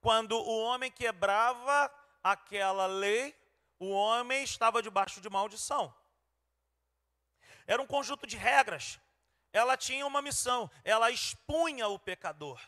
Quando 0.00 0.32
o 0.32 0.62
homem 0.62 0.90
quebrava 0.90 1.92
aquela 2.22 2.86
lei, 2.86 3.34
o 3.78 3.90
homem 3.90 4.42
estava 4.42 4.82
debaixo 4.82 5.20
de 5.20 5.28
maldição. 5.28 5.94
Era 7.66 7.82
um 7.82 7.86
conjunto 7.86 8.26
de 8.26 8.36
regras 8.36 9.00
ela 9.52 9.76
tinha 9.76 10.06
uma 10.06 10.22
missão, 10.22 10.70
ela 10.84 11.10
expunha 11.10 11.88
o 11.88 11.98
pecador. 11.98 12.60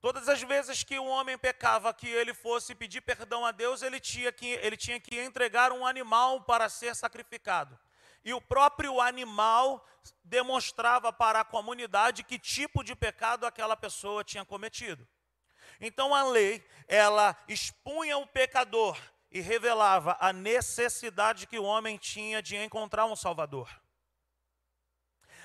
Todas 0.00 0.28
as 0.28 0.42
vezes 0.42 0.82
que 0.82 0.98
o 0.98 1.06
homem 1.06 1.38
pecava, 1.38 1.94
que 1.94 2.06
ele 2.06 2.34
fosse 2.34 2.74
pedir 2.74 3.00
perdão 3.00 3.46
a 3.46 3.50
Deus, 3.50 3.80
ele 3.80 3.98
tinha 3.98 4.30
que, 4.30 4.46
ele 4.46 4.76
tinha 4.76 5.00
que 5.00 5.18
entregar 5.18 5.72
um 5.72 5.86
animal 5.86 6.42
para 6.42 6.68
ser 6.68 6.94
sacrificado. 6.94 7.78
E 8.22 8.34
o 8.34 8.40
próprio 8.40 9.00
animal 9.00 9.86
demonstrava 10.22 11.10
para 11.10 11.40
a 11.40 11.44
comunidade 11.44 12.22
que 12.22 12.38
tipo 12.38 12.84
de 12.84 12.94
pecado 12.94 13.46
aquela 13.46 13.76
pessoa 13.76 14.22
tinha 14.22 14.44
cometido. 14.44 15.08
Então 15.80 16.14
a 16.14 16.22
lei, 16.22 16.62
ela 16.86 17.34
expunha 17.48 18.18
o 18.18 18.26
pecador 18.26 18.98
e 19.30 19.40
revelava 19.40 20.16
a 20.20 20.32
necessidade 20.32 21.46
que 21.46 21.58
o 21.58 21.64
homem 21.64 21.96
tinha 21.96 22.42
de 22.42 22.56
encontrar 22.56 23.06
um 23.06 23.16
Salvador. 23.16 23.68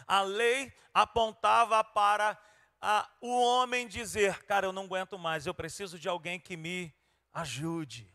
A 0.09 0.21
lei 0.21 0.73
apontava 0.91 1.83
para 1.83 2.35
a, 2.81 3.07
o 3.21 3.29
homem 3.29 3.87
dizer: 3.87 4.43
Cara, 4.45 4.65
eu 4.65 4.73
não 4.73 4.85
aguento 4.85 5.19
mais, 5.19 5.45
eu 5.45 5.53
preciso 5.53 5.99
de 5.99 6.09
alguém 6.09 6.39
que 6.39 6.57
me 6.57 6.91
ajude. 7.31 8.11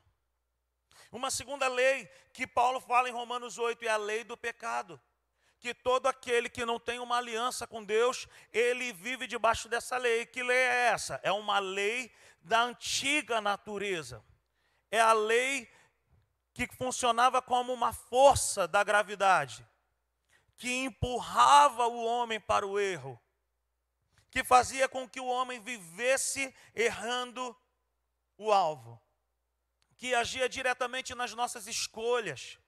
Uma 1.13 1.31
segunda 1.31 1.69
lei 1.69 2.11
que 2.33 2.49
Paulo 2.49 2.81
fala 2.81 3.09
em 3.09 3.13
Romanos 3.13 3.59
8 3.59 3.85
é 3.85 3.89
a 3.89 3.97
lei 3.97 4.25
do 4.25 4.37
pecado. 4.37 5.01
Que 5.61 5.73
todo 5.73 6.09
aquele 6.09 6.49
que 6.49 6.65
não 6.65 6.81
tem 6.81 6.99
uma 6.99 7.19
aliança 7.19 7.65
com 7.65 7.85
Deus, 7.85 8.27
ele 8.53 8.93
vive 8.93 9.29
debaixo 9.29 9.69
dessa 9.69 9.97
lei. 9.97 10.27
Que 10.27 10.43
lei 10.43 10.57
é 10.57 10.89
essa? 10.89 11.21
É 11.23 11.31
uma 11.31 11.61
lei 11.61 12.13
da 12.41 12.63
antiga 12.63 13.41
natureza. 13.41 14.21
É 14.91 15.01
a 15.01 15.13
lei 15.13 15.71
que 16.53 16.67
funcionava 16.75 17.41
como 17.41 17.73
uma 17.73 17.93
força 17.93 18.67
da 18.67 18.83
gravidade, 18.83 19.65
que 20.57 20.71
empurrava 20.85 21.87
o 21.87 22.05
homem 22.05 22.41
para 22.41 22.67
o 22.67 22.79
erro, 22.79 23.21
que 24.31 24.43
fazia 24.43 24.89
com 24.89 25.09
que 25.09 25.21
o 25.21 25.27
homem 25.27 25.61
vivesse 25.61 26.55
errando 26.75 27.57
o 28.37 28.53
alvo, 28.53 29.01
que 29.97 30.15
agia 30.15 30.49
diretamente 30.49 31.15
nas 31.15 31.33
nossas 31.35 31.67
escolhas. 31.67 32.59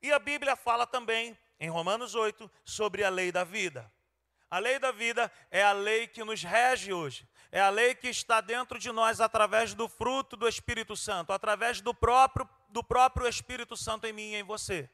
E 0.00 0.12
a 0.12 0.18
Bíblia 0.18 0.56
fala 0.56 0.86
também, 0.86 1.38
em 1.60 1.68
Romanos 1.68 2.14
8, 2.14 2.50
sobre 2.64 3.04
a 3.04 3.10
lei 3.10 3.30
da 3.30 3.44
vida. 3.44 3.92
A 4.50 4.58
lei 4.58 4.78
da 4.78 4.90
vida 4.90 5.32
é 5.50 5.62
a 5.62 5.72
lei 5.72 6.06
que 6.06 6.22
nos 6.24 6.42
rege 6.42 6.92
hoje. 6.92 7.26
É 7.50 7.60
a 7.60 7.70
lei 7.70 7.94
que 7.94 8.08
está 8.08 8.40
dentro 8.40 8.78
de 8.78 8.90
nós 8.90 9.20
através 9.20 9.74
do 9.74 9.88
fruto 9.88 10.36
do 10.36 10.48
Espírito 10.48 10.96
Santo, 10.96 11.32
através 11.32 11.80
do 11.80 11.94
próprio, 11.94 12.48
do 12.68 12.82
próprio 12.82 13.28
Espírito 13.28 13.76
Santo 13.76 14.06
em 14.06 14.12
mim 14.12 14.32
e 14.32 14.36
em 14.36 14.42
você. 14.42 14.90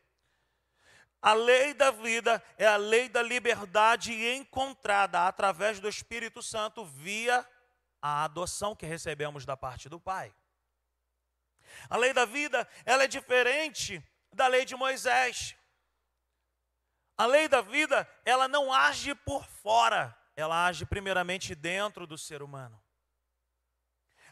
A 1.20 1.32
lei 1.32 1.75
da 1.75 1.90
vida 1.90 2.42
é 2.56 2.66
a 2.66 2.76
lei 2.76 3.08
da 3.08 3.22
liberdade 3.22 4.12
encontrada 4.12 5.26
através 5.26 5.80
do 5.80 5.88
Espírito 5.88 6.42
Santo 6.42 6.84
via 6.84 7.46
a 8.00 8.25
adoção 8.25 8.76
que 8.76 8.87
recebemos 8.87 9.44
da 9.44 9.56
parte 9.56 9.88
do 9.88 9.98
Pai. 9.98 10.32
A 11.90 11.96
lei 11.96 12.12
da 12.12 12.25
vida, 12.25 12.68
ela 12.84 13.04
é 13.04 13.08
diferente 13.08 14.02
da 14.32 14.46
lei 14.46 14.64
de 14.64 14.76
Moisés. 14.76 15.56
A 17.16 17.26
lei 17.26 17.48
da 17.48 17.60
vida, 17.60 18.08
ela 18.25 18.46
não 18.46 18.72
age 18.72 19.12
por 19.14 19.44
fora, 19.44 20.16
ela 20.37 20.66
age 20.66 20.87
primeiramente 20.87 21.52
dentro 21.52 22.06
do 22.06 22.16
ser 22.16 22.42
humano. 22.42 22.80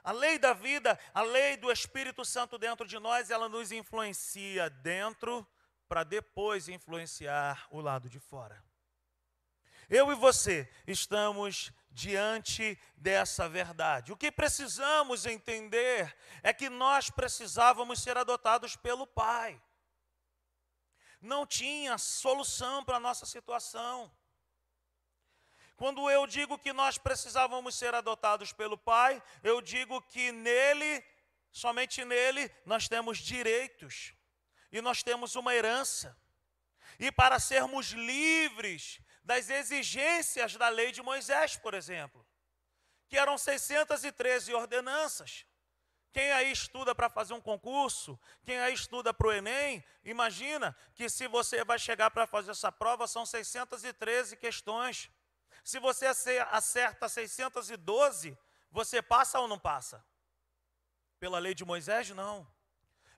A 0.04 0.12
lei 0.12 0.38
da 0.38 0.52
vida, 0.52 0.96
a 1.12 1.22
lei 1.22 1.56
do 1.56 1.70
Espírito 1.70 2.24
Santo 2.24 2.56
dentro 2.56 2.86
de 2.86 2.96
nós, 3.00 3.28
ela 3.28 3.48
nos 3.48 3.72
influencia 3.72 4.70
dentro 4.70 5.44
para 5.88 6.04
depois 6.04 6.68
influenciar 6.68 7.66
o 7.70 7.80
lado 7.80 8.08
de 8.08 8.18
fora. 8.18 8.62
Eu 9.88 10.10
e 10.10 10.16
você 10.16 10.68
estamos 10.86 11.72
diante 11.90 12.78
dessa 12.96 13.48
verdade. 13.48 14.12
O 14.12 14.16
que 14.16 14.32
precisamos 14.32 15.24
entender 15.26 16.16
é 16.42 16.52
que 16.52 16.68
nós 16.68 17.08
precisávamos 17.08 18.02
ser 18.02 18.16
adotados 18.16 18.74
pelo 18.74 19.06
Pai. 19.06 19.62
Não 21.20 21.46
tinha 21.46 21.96
solução 21.98 22.84
para 22.84 22.96
a 22.96 23.00
nossa 23.00 23.24
situação. 23.24 24.12
Quando 25.76 26.10
eu 26.10 26.26
digo 26.26 26.58
que 26.58 26.72
nós 26.72 26.98
precisávamos 26.98 27.74
ser 27.76 27.94
adotados 27.94 28.52
pelo 28.52 28.76
Pai, 28.76 29.22
eu 29.42 29.60
digo 29.60 30.02
que 30.02 30.32
nele, 30.32 31.04
somente 31.52 32.04
nele, 32.04 32.50
nós 32.64 32.88
temos 32.88 33.18
direitos 33.18 34.15
e 34.76 34.80
nós 34.82 35.02
temos 35.02 35.34
uma 35.36 35.54
herança. 35.54 36.16
E 36.98 37.10
para 37.10 37.38
sermos 37.38 37.86
livres 37.92 39.00
das 39.24 39.48
exigências 39.48 40.54
da 40.56 40.68
lei 40.68 40.92
de 40.92 41.02
Moisés, 41.02 41.56
por 41.56 41.72
exemplo, 41.72 42.26
que 43.08 43.16
eram 43.16 43.38
613 43.38 44.52
ordenanças. 44.54 45.46
Quem 46.12 46.30
aí 46.32 46.52
estuda 46.52 46.94
para 46.94 47.08
fazer 47.08 47.32
um 47.32 47.40
concurso, 47.40 48.18
quem 48.44 48.58
aí 48.58 48.74
estuda 48.74 49.12
para 49.12 49.26
o 49.26 49.32
Enem, 49.32 49.84
imagina 50.04 50.76
que 50.94 51.08
se 51.08 51.26
você 51.26 51.64
vai 51.64 51.78
chegar 51.78 52.10
para 52.10 52.26
fazer 52.26 52.50
essa 52.50 52.70
prova, 52.70 53.06
são 53.06 53.24
613 53.24 54.36
questões. 54.36 55.10
Se 55.64 55.78
você 55.78 56.06
acerta 56.50 57.08
612, 57.08 58.38
você 58.70 59.00
passa 59.00 59.40
ou 59.40 59.48
não 59.48 59.58
passa? 59.58 60.04
Pela 61.18 61.38
lei 61.38 61.54
de 61.54 61.64
Moisés, 61.64 62.10
não. 62.10 62.46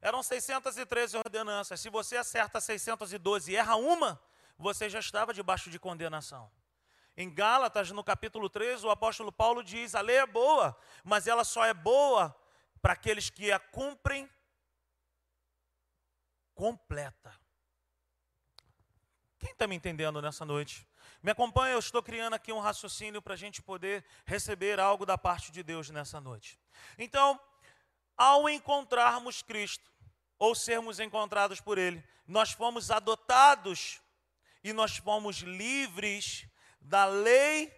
Eram 0.01 0.23
613 0.23 1.17
ordenanças. 1.17 1.81
Se 1.81 1.91
você 1.91 2.17
acerta 2.17 2.61
612 2.61 3.51
e 3.53 3.57
erra 3.57 3.77
uma, 3.77 4.21
você 4.57 4.89
já 4.89 4.99
estava 4.99 5.35
debaixo 5.35 5.71
de 5.71 5.79
condenação. 5.79 6.51
Em 7.17 7.33
Gálatas, 7.33 7.91
no 7.91 8.05
capítulo 8.05 8.49
3, 8.49 8.85
o 8.85 8.91
apóstolo 8.91 9.33
Paulo 9.33 9.63
diz: 9.63 9.95
a 9.95 10.01
lei 10.01 10.17
é 10.17 10.27
boa, 10.27 10.77
mas 11.03 11.27
ela 11.27 11.45
só 11.45 11.65
é 11.65 11.75
boa 11.75 12.35
para 12.81 12.93
aqueles 12.93 13.29
que 13.29 13.51
a 13.51 13.59
cumprem 13.59 14.31
completa. 16.55 17.35
Quem 19.39 19.51
está 19.51 19.67
me 19.67 19.75
entendendo 19.75 20.23
nessa 20.23 20.45
noite? 20.45 20.87
Me 21.23 21.33
acompanha, 21.33 21.73
eu 21.73 21.79
estou 21.79 22.03
criando 22.03 22.35
aqui 22.35 22.53
um 22.53 22.61
raciocínio 22.61 23.21
para 23.21 23.35
a 23.35 23.37
gente 23.37 23.61
poder 23.63 24.05
receber 24.25 24.79
algo 24.79 25.05
da 25.05 25.19
parte 25.19 25.51
de 25.51 25.63
Deus 25.63 25.91
nessa 25.91 26.21
noite. 26.21 26.59
Então, 26.97 27.41
ao 28.19 28.49
encontrarmos 28.49 29.41
Cristo, 29.43 29.89
ou 30.39 30.55
sermos 30.55 30.99
encontrados 30.99 31.61
por 31.61 31.79
Ele, 31.79 32.05
nós 32.27 32.51
fomos 32.51 32.91
adotados 32.91 34.01
e 34.63 34.73
nós 34.73 34.97
fomos 34.97 35.39
livres 35.39 36.47
da 36.81 37.07
lei 37.07 37.73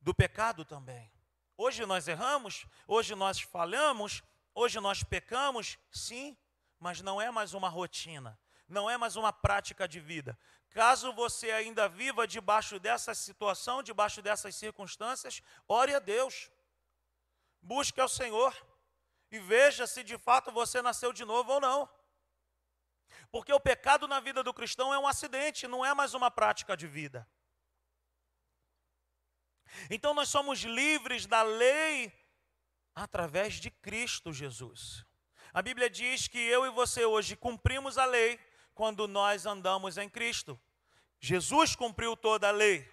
do 0.00 0.14
pecado 0.14 0.64
também. 0.64 1.10
Hoje 1.56 1.84
nós 1.84 2.06
erramos, 2.06 2.66
hoje 2.86 3.16
nós 3.16 3.40
falhamos, 3.40 4.22
hoje 4.54 4.78
nós 4.78 5.02
pecamos, 5.02 5.76
sim, 5.90 6.36
mas 6.78 7.00
não 7.00 7.20
é 7.20 7.30
mais 7.30 7.52
uma 7.52 7.68
rotina, 7.68 8.38
não 8.68 8.88
é 8.88 8.96
mais 8.96 9.16
uma 9.16 9.32
prática 9.32 9.88
de 9.88 9.98
vida. 9.98 10.38
Caso 10.70 11.12
você 11.12 11.50
ainda 11.50 11.88
viva 11.88 12.26
debaixo 12.28 12.78
dessa 12.78 13.12
situação, 13.14 13.82
debaixo 13.82 14.22
dessas 14.22 14.54
circunstâncias, 14.54 15.42
ore 15.66 15.94
a 15.94 15.98
Deus, 15.98 16.48
busque 17.60 18.00
ao 18.00 18.08
Senhor 18.08 18.54
e 19.30 19.38
veja 19.38 19.86
se 19.86 20.02
de 20.02 20.16
fato 20.18 20.50
você 20.50 20.80
nasceu 20.80 21.12
de 21.12 21.24
novo 21.24 21.52
ou 21.52 21.60
não. 21.60 21.88
Porque 23.30 23.52
o 23.52 23.60
pecado 23.60 24.08
na 24.08 24.20
vida 24.20 24.42
do 24.42 24.54
cristão 24.54 24.92
é 24.92 24.98
um 24.98 25.06
acidente, 25.06 25.68
não 25.68 25.84
é 25.84 25.92
mais 25.94 26.14
uma 26.14 26.30
prática 26.30 26.76
de 26.76 26.86
vida. 26.86 27.28
Então 29.90 30.14
nós 30.14 30.28
somos 30.28 30.60
livres 30.60 31.26
da 31.26 31.42
lei 31.42 32.12
através 32.94 33.54
de 33.54 33.70
Cristo 33.70 34.32
Jesus. 34.32 35.04
A 35.52 35.62
Bíblia 35.62 35.90
diz 35.90 36.26
que 36.26 36.38
eu 36.38 36.66
e 36.66 36.70
você 36.70 37.04
hoje 37.04 37.36
cumprimos 37.36 37.98
a 37.98 38.04
lei 38.04 38.38
quando 38.74 39.06
nós 39.06 39.44
andamos 39.44 39.98
em 39.98 40.08
Cristo. 40.08 40.58
Jesus 41.20 41.74
cumpriu 41.74 42.16
toda 42.16 42.48
a 42.48 42.52
lei 42.52 42.88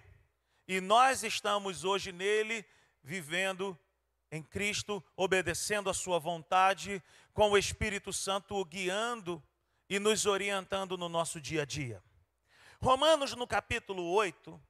e 0.67 0.81
nós 0.81 1.23
estamos 1.23 1.83
hoje 1.83 2.11
nele 2.11 2.65
vivendo 3.03 3.77
em 4.35 4.43
Cristo, 4.43 5.03
obedecendo 5.15 5.89
a 5.89 5.93
Sua 5.93 6.19
vontade, 6.19 7.01
com 7.33 7.51
o 7.51 7.57
Espírito 7.57 8.13
Santo 8.13 8.55
o 8.55 8.65
guiando 8.65 9.43
e 9.89 9.99
nos 9.99 10.25
orientando 10.25 10.97
no 10.97 11.09
nosso 11.09 11.39
dia 11.39 11.63
a 11.63 11.65
dia. 11.65 12.03
Romanos, 12.81 13.33
no 13.35 13.47
capítulo 13.47 14.03
8, 14.11 14.61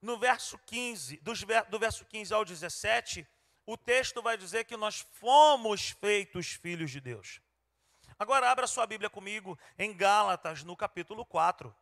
no 0.00 0.18
verso 0.18 0.58
15, 0.66 1.20
do 1.68 1.78
verso 1.78 2.04
15 2.04 2.34
ao 2.34 2.44
17, 2.44 3.26
o 3.66 3.76
texto 3.76 4.20
vai 4.20 4.36
dizer 4.36 4.64
que 4.64 4.76
nós 4.76 5.06
fomos 5.12 5.90
feitos 5.90 6.48
filhos 6.48 6.90
de 6.90 7.00
Deus. 7.00 7.40
Agora 8.18 8.50
abra 8.50 8.66
sua 8.66 8.86
Bíblia 8.86 9.08
comigo 9.08 9.58
em 9.78 9.96
Gálatas, 9.96 10.62
no 10.62 10.76
capítulo 10.76 11.24
4. 11.24 11.74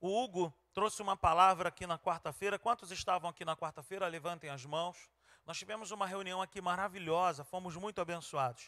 O 0.00 0.22
Hugo 0.22 0.54
trouxe 0.72 1.02
uma 1.02 1.16
palavra 1.16 1.68
aqui 1.68 1.86
na 1.86 1.98
quarta-feira. 1.98 2.58
Quantos 2.58 2.92
estavam 2.92 3.28
aqui 3.28 3.44
na 3.44 3.56
quarta-feira? 3.56 4.06
Levantem 4.06 4.48
as 4.48 4.64
mãos. 4.64 5.10
Nós 5.48 5.56
tivemos 5.56 5.90
uma 5.90 6.06
reunião 6.06 6.42
aqui 6.42 6.60
maravilhosa, 6.60 7.42
fomos 7.42 7.74
muito 7.74 8.02
abençoados. 8.02 8.66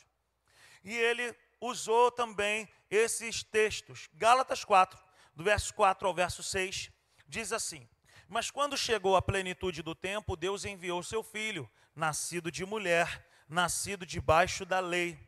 E 0.82 0.96
ele 0.96 1.36
usou 1.60 2.10
também 2.10 2.66
esses 2.88 3.42
textos. 3.42 4.08
Gálatas 4.14 4.64
4, 4.64 4.98
do 5.36 5.44
verso 5.44 5.74
4 5.74 6.08
ao 6.08 6.14
verso 6.14 6.42
6, 6.42 6.90
diz 7.28 7.52
assim: 7.52 7.86
Mas 8.26 8.50
quando 8.50 8.78
chegou 8.78 9.14
a 9.14 9.20
plenitude 9.20 9.82
do 9.82 9.94
tempo, 9.94 10.34
Deus 10.34 10.64
enviou 10.64 11.02
seu 11.02 11.22
filho, 11.22 11.70
nascido 11.94 12.50
de 12.50 12.64
mulher, 12.64 13.28
nascido 13.46 14.06
debaixo 14.06 14.64
da 14.64 14.80
lei, 14.80 15.18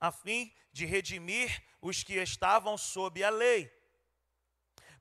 a 0.00 0.10
fim 0.10 0.50
de 0.72 0.86
redimir 0.86 1.62
os 1.82 2.02
que 2.02 2.14
estavam 2.14 2.78
sob 2.78 3.22
a 3.22 3.28
lei, 3.28 3.70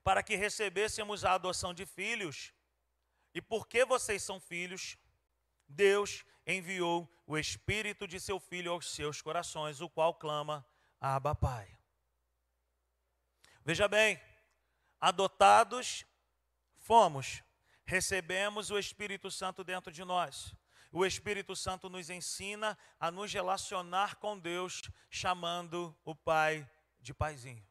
para 0.04 0.22
que 0.22 0.36
recebêssemos 0.36 1.24
a 1.24 1.36
adoção 1.36 1.74
de 1.74 1.86
filhos. 1.86 2.52
E 3.34 3.42
porque 3.42 3.86
vocês 3.86 4.22
são 4.24 4.42
filhos, 4.42 4.98
Deus 5.68 6.24
enviou 6.46 7.10
o 7.26 7.38
Espírito 7.38 8.08
de 8.08 8.20
seu 8.20 8.40
Filho 8.40 8.72
aos 8.72 8.94
seus 8.94 9.22
corações, 9.22 9.82
o 9.82 9.90
qual 9.90 10.14
clama, 10.14 10.66
Abba 11.00 11.34
Pai. 11.34 11.76
Veja 13.64 13.88
bem, 13.88 14.22
adotados 15.02 16.06
fomos, 16.78 17.44
recebemos 17.84 18.70
o 18.70 18.78
Espírito 18.78 19.32
Santo 19.32 19.64
dentro 19.64 19.92
de 19.92 20.04
nós. 20.04 20.54
O 20.92 21.06
Espírito 21.06 21.56
Santo 21.56 21.90
nos 21.90 22.10
ensina 22.10 22.78
a 23.00 23.12
nos 23.12 23.34
relacionar 23.34 24.16
com 24.16 24.38
Deus, 24.38 24.84
chamando 25.10 25.98
o 26.06 26.16
Pai 26.16 26.70
de 27.02 27.14
Paizinho. 27.14 27.66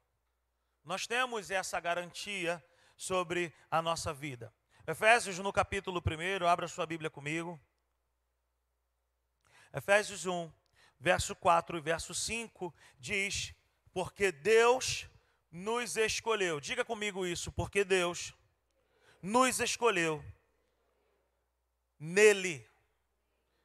Nós 0.85 1.07
temos 1.07 1.51
essa 1.51 1.81
garantia 1.81 2.63
sobre 2.97 3.55
a 3.71 3.81
nossa 3.81 4.13
vida. 4.13 4.53
Efésios, 4.87 5.39
no 5.39 5.53
capítulo 5.53 6.03
1, 6.03 6.47
abra 6.47 6.69
sua 6.69 6.85
Bíblia 6.85 7.09
comigo. 7.09 7.59
Efésios 9.75 10.25
1, 10.25 10.53
verso 11.01 11.35
4 11.35 11.77
e 11.77 11.81
verso 11.81 12.15
5 12.15 12.73
diz: 12.99 13.53
Porque 13.93 14.31
Deus 14.31 15.09
nos 15.51 15.97
escolheu. 15.97 16.61
Diga 16.61 16.85
comigo 16.85 17.27
isso, 17.27 17.51
porque 17.51 17.85
Deus 17.85 18.33
nos 19.21 19.59
escolheu 19.59 20.25
nele. 21.99 22.65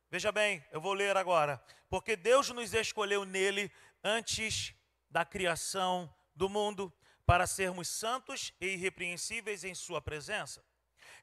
Veja 0.10 0.32
bem, 0.32 0.66
eu 0.72 0.82
vou 0.82 0.94
ler 0.94 1.16
agora. 1.16 1.64
Porque 1.88 2.16
Deus 2.16 2.50
nos 2.50 2.74
escolheu 2.74 3.24
nele 3.24 3.72
antes 4.04 4.74
da 5.12 5.24
criação 5.24 6.12
do 6.36 6.50
mundo, 6.50 6.92
para 7.26 7.46
sermos 7.46 7.88
santos 7.88 8.54
e 8.60 8.70
irrepreensíveis 8.70 9.64
em 9.64 9.76
Sua 9.76 10.02
presença. 10.02 10.64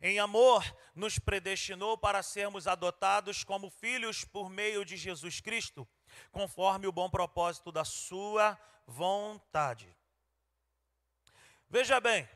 Em 0.01 0.19
amor, 0.19 0.65
nos 0.95 1.19
predestinou 1.19 1.97
para 1.97 2.23
sermos 2.23 2.67
adotados 2.67 3.43
como 3.45 3.71
filhos 3.71 4.25
por 4.25 4.51
meio 4.51 4.85
de 4.85 4.97
Jesus 4.97 5.41
Cristo, 5.41 5.89
conforme 6.31 6.87
o 6.87 6.93
bom 6.93 7.09
propósito 7.09 7.73
da 7.73 7.85
Sua 7.85 8.59
vontade. 8.87 9.97
Veja 11.69 11.99
bem, 12.01 12.29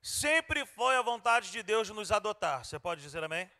sempre 0.00 0.64
foi 0.64 0.96
a 0.96 1.02
vontade 1.02 1.50
de 1.50 1.62
Deus 1.62 1.90
nos 1.90 2.10
adotar. 2.10 2.64
Você 2.64 2.78
pode 2.78 3.02
dizer 3.02 3.22
amém? 3.22 3.50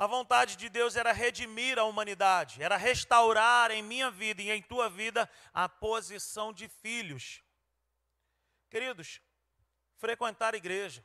A 0.00 0.06
vontade 0.06 0.56
de 0.56 0.70
Deus 0.70 0.96
era 0.96 1.12
redimir 1.12 1.78
a 1.78 1.84
humanidade, 1.84 2.62
era 2.62 2.78
restaurar 2.78 3.70
em 3.70 3.82
minha 3.82 4.10
vida 4.10 4.40
e 4.40 4.50
em 4.50 4.62
tua 4.62 4.88
vida 4.88 5.30
a 5.52 5.68
posição 5.68 6.54
de 6.54 6.68
filhos. 6.68 7.42
Queridos, 8.70 9.20
frequentar 9.98 10.54
igreja, 10.54 11.04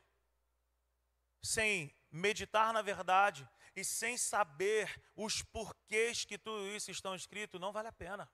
sem 1.46 1.94
meditar 2.12 2.74
na 2.74 2.82
verdade 2.82 3.48
e 3.76 3.84
sem 3.84 4.18
saber 4.18 5.02
os 5.16 5.42
porquês 5.42 6.26
que 6.26 6.38
tudo 6.38 6.68
isso 6.68 6.90
estão 6.90 7.14
escrito, 7.14 7.60
não 7.60 7.72
vale 7.72 7.88
a 7.88 7.94
pena. 7.94 8.30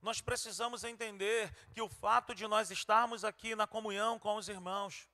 Nós 0.00 0.20
precisamos 0.20 0.84
entender 0.84 1.52
que 1.72 1.80
o 1.80 1.88
fato 1.88 2.34
de 2.34 2.46
nós 2.46 2.70
estarmos 2.70 3.24
aqui 3.24 3.56
na 3.56 3.66
comunhão 3.66 4.18
com 4.18 4.36
os 4.36 4.48
irmãos, 4.48 5.08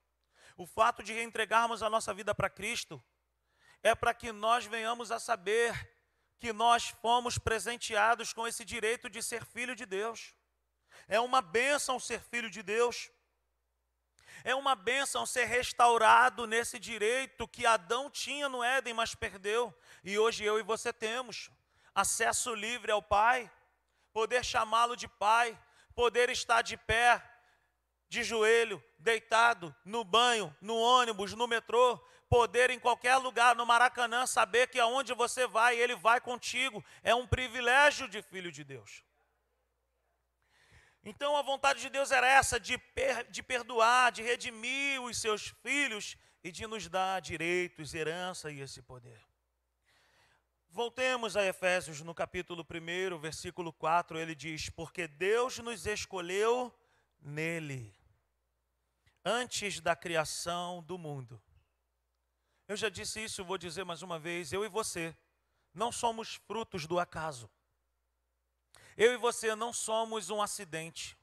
o 0.56 0.66
fato 0.66 1.02
de 1.02 1.18
entregarmos 1.18 1.82
a 1.82 1.88
nossa 1.88 2.12
vida 2.12 2.34
para 2.34 2.50
Cristo, 2.50 3.02
é 3.82 3.94
para 3.94 4.12
que 4.12 4.32
nós 4.32 4.66
venhamos 4.66 5.10
a 5.10 5.18
saber 5.18 5.72
que 6.38 6.52
nós 6.52 6.88
fomos 6.88 7.38
presenteados 7.38 8.32
com 8.32 8.46
esse 8.46 8.64
direito 8.64 9.08
de 9.08 9.22
ser 9.22 9.44
filho 9.46 9.74
de 9.74 9.86
Deus. 9.86 10.34
É 11.06 11.20
uma 11.20 11.40
bênção 11.40 11.98
ser 11.98 12.20
filho 12.20 12.50
de 12.50 12.62
Deus. 12.62 13.10
É 14.44 14.54
uma 14.54 14.74
bênção 14.74 15.24
ser 15.24 15.44
restaurado 15.44 16.46
nesse 16.46 16.78
direito 16.78 17.46
que 17.48 17.66
Adão 17.66 18.10
tinha 18.10 18.48
no 18.48 18.62
Éden, 18.62 18.94
mas 18.94 19.14
perdeu. 19.14 19.74
E 20.02 20.18
hoje 20.18 20.44
eu 20.44 20.58
e 20.58 20.62
você 20.62 20.92
temos 20.92 21.50
acesso 21.94 22.54
livre 22.54 22.90
ao 22.90 23.02
Pai, 23.02 23.50
poder 24.12 24.44
chamá-lo 24.44 24.96
de 24.96 25.06
Pai, 25.06 25.58
poder 25.94 26.30
estar 26.30 26.62
de 26.62 26.76
pé, 26.76 27.22
de 28.08 28.22
joelho, 28.22 28.82
deitado, 28.98 29.74
no 29.84 30.04
banho, 30.04 30.54
no 30.60 30.76
ônibus, 30.76 31.32
no 31.34 31.46
metrô, 31.46 31.98
poder 32.28 32.70
em 32.70 32.78
qualquer 32.78 33.16
lugar, 33.16 33.54
no 33.54 33.66
Maracanã, 33.66 34.26
saber 34.26 34.68
que 34.68 34.80
aonde 34.80 35.12
você 35.14 35.46
vai, 35.46 35.78
Ele 35.78 35.94
vai 35.94 36.20
contigo. 36.20 36.84
É 37.02 37.14
um 37.14 37.26
privilégio 37.26 38.08
de 38.08 38.22
filho 38.22 38.50
de 38.50 38.64
Deus. 38.64 39.02
Então 41.04 41.36
a 41.36 41.42
vontade 41.42 41.80
de 41.80 41.88
Deus 41.88 42.10
era 42.10 42.28
essa, 42.28 42.60
de, 42.60 42.78
per, 42.78 43.28
de 43.28 43.42
perdoar, 43.42 44.12
de 44.12 44.22
redimir 44.22 45.02
os 45.02 45.18
seus 45.18 45.48
filhos 45.62 46.16
e 46.44 46.52
de 46.52 46.66
nos 46.66 46.88
dar 46.88 47.20
direitos, 47.20 47.92
herança 47.92 48.50
e 48.50 48.60
esse 48.60 48.80
poder. 48.80 49.20
Voltemos 50.70 51.36
a 51.36 51.44
Efésios 51.44 52.00
no 52.00 52.14
capítulo 52.14 52.64
1, 52.64 53.18
versículo 53.18 53.72
4, 53.72 54.18
ele 54.18 54.34
diz: 54.34 54.70
Porque 54.70 55.06
Deus 55.06 55.58
nos 55.58 55.86
escolheu 55.86 56.72
nele, 57.20 57.94
antes 59.24 59.80
da 59.80 59.94
criação 59.94 60.82
do 60.82 60.96
mundo. 60.96 61.42
Eu 62.66 62.76
já 62.76 62.88
disse 62.88 63.22
isso, 63.22 63.44
vou 63.44 63.58
dizer 63.58 63.84
mais 63.84 64.02
uma 64.02 64.18
vez: 64.18 64.52
eu 64.52 64.64
e 64.64 64.68
você 64.68 65.14
não 65.74 65.92
somos 65.92 66.36
frutos 66.36 66.86
do 66.86 66.98
acaso. 66.98 67.50
Eu 68.96 69.12
e 69.12 69.16
você 69.16 69.54
não 69.54 69.72
somos 69.72 70.30
um 70.30 70.42
acidente. 70.42 71.16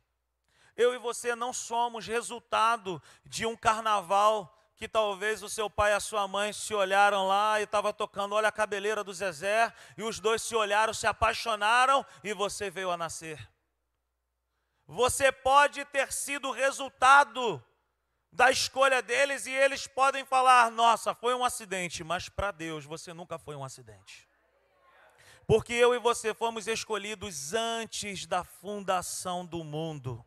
Eu 0.76 0.94
e 0.94 0.98
você 0.98 1.36
não 1.36 1.52
somos 1.52 2.08
resultado 2.08 3.02
de 3.26 3.46
um 3.46 3.56
carnaval 3.56 4.56
que 4.80 4.88
talvez 4.88 5.44
o 5.44 5.50
seu 5.50 5.70
pai 5.70 5.92
e 5.92 5.96
a 5.96 6.00
sua 6.00 6.26
mãe 6.26 6.54
se 6.54 6.74
olharam 6.74 7.28
lá 7.28 7.60
e 7.60 7.64
estava 7.64 7.92
tocando, 7.92 8.34
olha 8.34 8.48
a 8.48 8.52
cabeleira 8.52 9.04
do 9.04 9.14
Zezé, 9.14 9.74
e 9.98 10.04
os 10.04 10.22
dois 10.22 10.42
se 10.42 10.56
olharam, 10.56 10.94
se 10.94 11.06
apaixonaram 11.06 12.06
e 12.24 12.34
você 12.34 12.70
veio 12.70 12.90
a 12.90 12.96
nascer. 12.96 13.46
Você 14.88 15.34
pode 15.34 15.84
ter 15.86 16.14
sido 16.14 16.52
resultado 16.52 17.62
da 18.32 18.50
escolha 18.50 19.02
deles 19.02 19.46
e 19.46 19.52
eles 19.52 19.86
podem 19.86 20.24
falar: 20.24 20.72
nossa, 20.72 21.14
foi 21.14 21.36
um 21.36 21.44
acidente, 21.44 22.02
mas 22.02 22.30
para 22.30 22.52
Deus 22.52 22.86
você 22.86 23.14
nunca 23.14 23.38
foi 23.38 23.58
um 23.58 23.66
acidente. 23.66 24.29
Porque 25.50 25.74
eu 25.74 25.96
e 25.96 25.98
você 25.98 26.32
fomos 26.32 26.68
escolhidos 26.68 27.56
antes 27.56 28.28
da 28.28 28.44
fundação 28.44 29.44
do 29.44 29.64
mundo. 29.64 30.24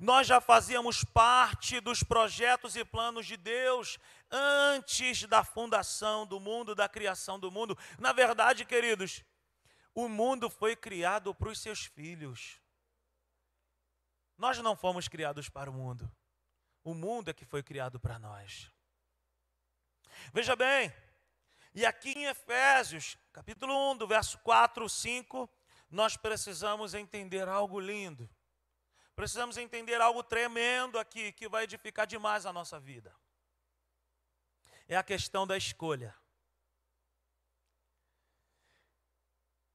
Nós 0.00 0.26
já 0.26 0.40
fazíamos 0.40 1.04
parte 1.04 1.80
dos 1.80 2.02
projetos 2.02 2.74
e 2.74 2.82
planos 2.82 3.26
de 3.26 3.36
Deus 3.36 3.98
antes 4.30 5.26
da 5.26 5.44
fundação 5.44 6.26
do 6.26 6.40
mundo, 6.40 6.74
da 6.74 6.88
criação 6.88 7.38
do 7.38 7.50
mundo. 7.52 7.76
Na 7.98 8.14
verdade, 8.14 8.64
queridos, 8.64 9.22
o 9.94 10.08
mundo 10.08 10.48
foi 10.48 10.74
criado 10.74 11.34
para 11.34 11.50
os 11.50 11.60
seus 11.60 11.84
filhos. 11.84 12.58
Nós 14.38 14.56
não 14.60 14.74
fomos 14.74 15.08
criados 15.08 15.50
para 15.50 15.68
o 15.68 15.74
mundo. 15.74 16.10
O 16.82 16.94
mundo 16.94 17.28
é 17.28 17.34
que 17.34 17.44
foi 17.44 17.62
criado 17.62 18.00
para 18.00 18.18
nós. 18.18 18.72
Veja 20.32 20.56
bem, 20.56 20.90
e 21.74 21.84
aqui 21.84 22.12
em 22.12 22.24
Efésios, 22.24 23.16
capítulo 23.32 23.92
1, 23.92 23.98
do 23.98 24.06
verso 24.06 24.38
4, 24.38 24.88
5, 24.88 25.48
nós 25.90 26.16
precisamos 26.16 26.94
entender 26.94 27.48
algo 27.48 27.78
lindo. 27.78 28.28
Precisamos 29.14 29.56
entender 29.56 30.00
algo 30.00 30.22
tremendo 30.22 30.98
aqui 30.98 31.32
que 31.32 31.48
vai 31.48 31.64
edificar 31.64 32.06
demais 32.06 32.46
a 32.46 32.52
nossa 32.52 32.78
vida. 32.78 33.14
É 34.86 34.96
a 34.96 35.02
questão 35.02 35.46
da 35.46 35.56
escolha. 35.56 36.14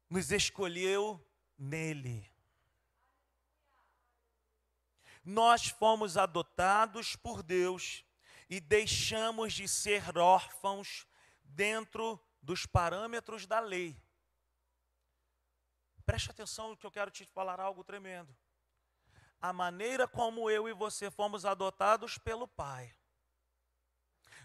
Nos 0.10 0.32
escolheu 0.32 1.24
nele. 1.58 2.32
Nós 5.24 5.68
fomos 5.68 6.18
adotados 6.18 7.16
por 7.16 7.42
Deus 7.42 8.06
e 8.50 8.60
deixamos 8.60 9.54
de 9.54 9.68
ser 9.68 10.18
órfãos 10.18 11.08
dentro 11.44 12.20
dos 12.42 12.66
parâmetros 12.66 13.46
da 13.46 13.60
lei. 13.60 14.02
Preste 16.06 16.32
atenção 16.32 16.76
que 16.76 16.86
eu 16.86 16.92
quero 16.92 17.12
te 17.12 17.26
falar 17.26 17.60
algo 17.60 17.84
tremendo. 17.84 18.36
A 19.40 19.54
maneira 19.54 20.08
como 20.08 20.50
eu 20.50 20.68
e 20.68 20.74
você 20.74 21.12
fomos 21.12 21.46
adotados 21.46 22.18
pelo 22.18 22.48
Pai 22.48 22.94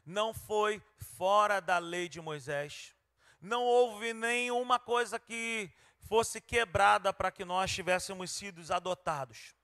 não 0.09 0.33
foi 0.33 0.83
fora 0.97 1.61
da 1.61 1.77
lei 1.77 2.09
de 2.09 2.19
Moisés. 2.21 2.95
Não 3.41 3.63
houve 3.63 4.15
nenhuma 4.15 4.79
coisa 4.79 5.19
que 5.19 5.71
fosse 6.09 6.41
quebrada 6.41 7.13
para 7.13 7.31
que 7.31 7.45
nós 7.45 7.71
tivéssemos 7.71 8.31
sido 8.31 8.63
adotados. 8.73 9.55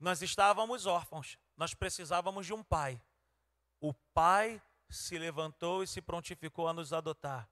Nós 0.00 0.22
estávamos 0.22 0.86
órfãos, 0.86 1.38
nós 1.56 1.74
precisávamos 1.74 2.46
de 2.46 2.54
um 2.54 2.62
pai. 2.62 3.00
o 3.80 3.92
Pai 4.14 4.62
se 4.92 5.18
levantou 5.18 5.82
e 5.82 5.86
se 5.86 6.00
prontificou 6.00 6.68
a 6.68 6.72
nos 6.72 6.92
adotar 6.92 7.48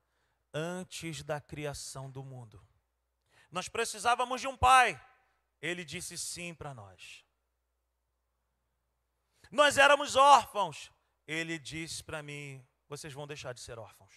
antes 0.53 1.23
da 1.23 1.41
criação 1.41 2.11
do 2.11 2.23
mundo. 2.23 2.65
Nós 3.51 3.69
precisávamos 3.69 4.41
de 4.41 4.47
um 4.47 4.57
pai. 4.57 5.01
Ele 5.61 5.85
disse 5.85 6.17
sim 6.17 6.55
para 6.55 6.73
nós. 6.73 7.25
Nós 9.51 9.79
éramos 9.79 10.17
órfãos. 10.17 10.93
Ele 11.27 11.59
disse 11.59 12.03
para 12.03 12.23
mim: 12.23 12.65
vocês 12.89 13.13
vão 13.13 13.27
deixar 13.27 13.53
de 13.53 13.61
ser 13.61 13.79
órfãos. 13.79 14.15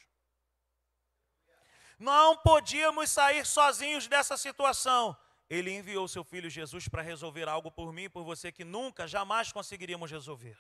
Não 2.00 2.38
podíamos 2.38 3.10
sair 3.10 3.46
sozinhos 3.46 4.08
dessa 4.08 4.36
situação. 4.38 5.18
Ele 5.50 5.72
enviou 5.72 6.08
seu 6.08 6.24
filho 6.24 6.50
Jesus 6.50 6.88
para 6.88 7.02
resolver 7.02 7.48
algo 7.48 7.72
por 7.72 7.94
mim 7.94 8.04
e 8.04 8.10
por 8.10 8.24
você 8.24 8.52
que 8.52 8.64
nunca, 8.64 9.08
jamais 9.08 9.52
conseguiríamos 9.52 10.10
resolver. 10.10 10.58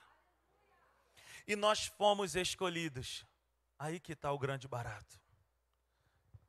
E 1.47 1.55
nós 1.55 1.85
fomos 1.85 2.35
escolhidos. 2.35 3.25
Aí 3.77 3.99
que 3.99 4.13
está 4.13 4.31
o 4.31 4.39
grande 4.39 4.67
barato. 4.67 5.19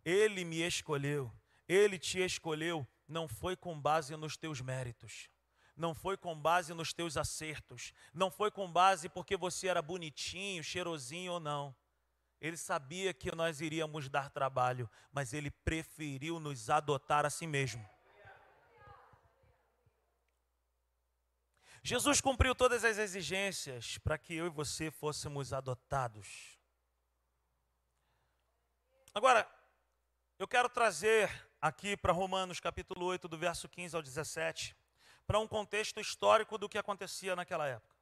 Ele 0.05 0.45
me 0.45 0.61
escolheu, 0.61 1.33
ele 1.67 1.99
te 1.99 2.19
escolheu, 2.19 2.87
não 3.09 3.27
foi 3.27 3.57
com 3.57 3.81
base 3.81 4.15
nos 4.17 4.37
teus 4.37 4.61
méritos, 4.61 5.31
não 5.75 5.95
foi 5.95 6.17
com 6.17 6.39
base 6.39 6.75
nos 6.75 6.93
teus 6.93 7.17
acertos, 7.17 7.93
não 8.13 8.31
foi 8.31 8.51
com 8.51 8.71
base 8.71 9.09
porque 9.09 9.37
você 9.37 9.69
era 9.69 9.81
bonitinho, 9.81 10.63
cheirosinho 10.63 11.33
ou 11.33 11.41
não. 11.41 11.75
Ele 12.41 12.57
sabia 12.57 13.15
que 13.15 13.35
nós 13.35 13.63
iríamos 13.63 14.11
dar 14.11 14.29
trabalho, 14.29 14.91
mas 15.11 15.33
ele 15.33 15.51
preferiu 15.51 16.39
nos 16.39 16.69
adotar 16.69 17.25
a 17.25 17.31
si 17.31 17.47
mesmo. 17.47 17.89
Jesus 21.87 22.19
cumpriu 22.19 22.55
todas 22.55 22.83
as 22.83 22.97
exigências 22.97 23.99
para 23.99 24.17
que 24.17 24.35
eu 24.35 24.47
e 24.47 24.49
você 24.49 24.91
fôssemos 24.91 25.53
adotados. 25.53 26.59
Agora, 29.13 29.47
eu 30.39 30.49
quero 30.49 30.71
trazer 30.71 31.31
aqui 31.61 31.95
para 31.95 32.11
Romanos 32.11 32.59
capítulo 32.59 33.05
8, 33.05 33.29
do 33.29 33.37
verso 33.37 33.69
15 33.69 33.97
ao 33.97 34.01
17, 34.01 34.75
para 35.27 35.39
um 35.39 35.47
contexto 35.47 36.01
histórico 36.01 36.57
do 36.57 36.71
que 36.71 36.79
acontecia 36.79 37.37
naquela 37.37 37.69
época. 37.69 37.95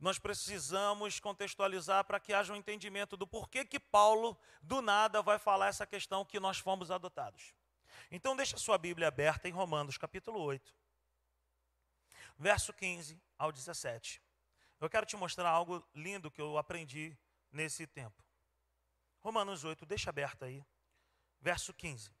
Nós 0.00 0.18
precisamos 0.18 1.20
contextualizar 1.20 2.04
para 2.06 2.18
que 2.18 2.32
haja 2.34 2.52
um 2.52 2.56
entendimento 2.56 3.16
do 3.16 3.24
porquê 3.24 3.64
que 3.64 3.78
Paulo, 3.78 4.36
do 4.60 4.82
nada, 4.82 5.22
vai 5.22 5.38
falar 5.38 5.68
essa 5.68 5.86
questão 5.86 6.24
que 6.24 6.40
nós 6.40 6.58
fomos 6.58 6.90
adotados. 6.90 7.54
Então, 8.10 8.34
deixa 8.34 8.56
sua 8.56 8.76
Bíblia 8.76 9.06
aberta 9.06 9.48
em 9.48 9.52
Romanos 9.52 9.96
capítulo 9.96 10.40
8, 10.40 10.74
verso 12.38 12.72
15 12.72 13.20
ao 13.36 13.50
17. 13.50 14.22
Eu 14.80 14.88
quero 14.88 15.04
te 15.04 15.16
mostrar 15.16 15.50
algo 15.50 15.84
lindo 15.94 16.30
que 16.30 16.40
eu 16.40 16.56
aprendi 16.56 17.18
nesse 17.50 17.86
tempo. 17.86 18.22
Romanos 19.20 19.64
8, 19.64 19.84
deixa 19.84 20.10
aberto 20.10 20.44
aí, 20.44 20.64
verso 21.40 21.74
15. 21.74 22.14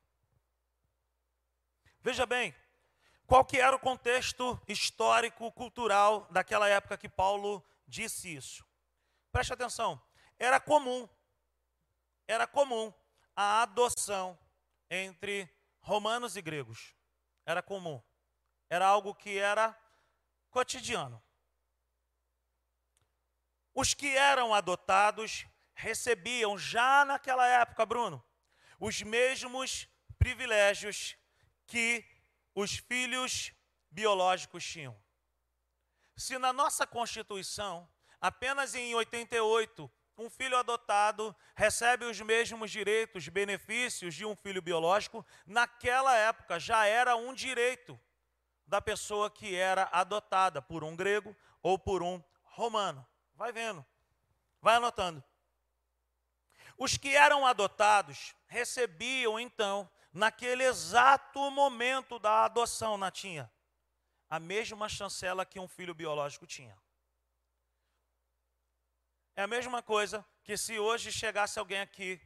Veja 2.00 2.26
bem, 2.26 2.54
qual 3.26 3.44
que 3.44 3.58
era 3.58 3.76
o 3.76 3.80
contexto 3.80 4.60
histórico, 4.66 5.52
cultural 5.52 6.26
daquela 6.30 6.68
época 6.68 6.98
que 6.98 7.08
Paulo 7.08 7.64
disse 7.86 8.34
isso? 8.34 8.66
Preste 9.30 9.52
atenção, 9.52 10.00
era 10.38 10.58
comum, 10.58 11.08
era 12.26 12.46
comum 12.46 12.92
a 13.36 13.62
adoção 13.62 14.36
entre 14.90 15.48
romanos 15.80 16.36
e 16.36 16.42
gregos. 16.42 16.94
Era 17.46 17.62
comum. 17.62 18.02
Era 18.68 18.86
algo 18.86 19.14
que 19.14 19.38
era 19.38 19.76
cotidiano. 20.58 21.22
Os 23.72 23.94
que 23.94 24.16
eram 24.16 24.52
adotados 24.52 25.46
recebiam 25.72 26.58
já 26.58 27.04
naquela 27.04 27.46
época, 27.46 27.86
Bruno, 27.86 28.24
os 28.80 29.00
mesmos 29.02 29.88
privilégios 30.18 31.16
que 31.64 32.04
os 32.56 32.76
filhos 32.76 33.52
biológicos 33.88 34.64
tinham. 34.64 35.00
Se 36.16 36.36
na 36.38 36.52
nossa 36.52 36.84
Constituição, 36.84 37.88
apenas 38.20 38.74
em 38.74 38.92
88, 38.96 39.88
um 40.16 40.28
filho 40.28 40.56
adotado 40.56 41.36
recebe 41.54 42.04
os 42.04 42.20
mesmos 42.20 42.72
direitos, 42.72 43.28
benefícios 43.28 44.12
de 44.12 44.26
um 44.26 44.34
filho 44.34 44.60
biológico, 44.60 45.24
naquela 45.46 46.16
época 46.16 46.58
já 46.58 46.84
era 46.84 47.14
um 47.14 47.32
direito 47.32 47.96
da 48.68 48.80
pessoa 48.82 49.30
que 49.30 49.56
era 49.56 49.88
adotada 49.90 50.60
por 50.60 50.84
um 50.84 50.94
grego 50.94 51.34
ou 51.62 51.78
por 51.78 52.02
um 52.02 52.22
romano. 52.44 53.04
Vai 53.34 53.50
vendo, 53.50 53.84
vai 54.60 54.76
anotando. 54.76 55.24
Os 56.76 56.96
que 56.96 57.16
eram 57.16 57.46
adotados 57.46 58.34
recebiam 58.46 59.40
então, 59.40 59.90
naquele 60.12 60.64
exato 60.64 61.50
momento 61.50 62.18
da 62.18 62.44
adoção, 62.44 62.98
Natinha, 62.98 63.50
a 64.28 64.38
mesma 64.38 64.88
chancela 64.88 65.46
que 65.46 65.58
um 65.58 65.66
filho 65.66 65.94
biológico 65.94 66.46
tinha. 66.46 66.78
É 69.34 69.42
a 69.42 69.46
mesma 69.46 69.82
coisa 69.82 70.24
que 70.44 70.56
se 70.56 70.78
hoje 70.78 71.10
chegasse 71.10 71.58
alguém 71.58 71.80
aqui 71.80 72.20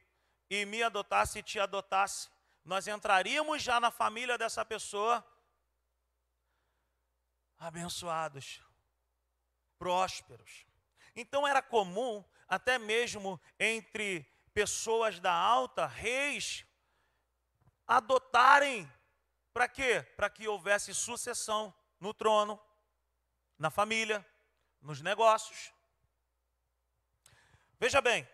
e 0.50 0.64
me 0.64 0.82
adotasse 0.82 1.38
e 1.38 1.42
te 1.42 1.60
adotasse, 1.60 2.28
nós 2.64 2.88
entraríamos 2.88 3.62
já 3.62 3.78
na 3.78 3.90
família 3.90 4.36
dessa 4.36 4.64
pessoa 4.64 5.24
abençoados, 7.62 8.60
prósperos. 9.78 10.66
Então 11.14 11.46
era 11.46 11.62
comum, 11.62 12.24
até 12.48 12.78
mesmo 12.78 13.40
entre 13.58 14.26
pessoas 14.52 15.20
da 15.20 15.32
alta, 15.32 15.86
reis, 15.86 16.66
adotarem 17.86 18.90
para 19.52 19.68
quê? 19.68 20.02
Para 20.16 20.28
que 20.28 20.48
houvesse 20.48 20.92
sucessão 20.92 21.72
no 22.00 22.12
trono, 22.12 22.60
na 23.58 23.70
família, 23.70 24.26
nos 24.80 25.00
negócios. 25.00 25.72
Veja 27.78 28.00
bem, 28.00 28.28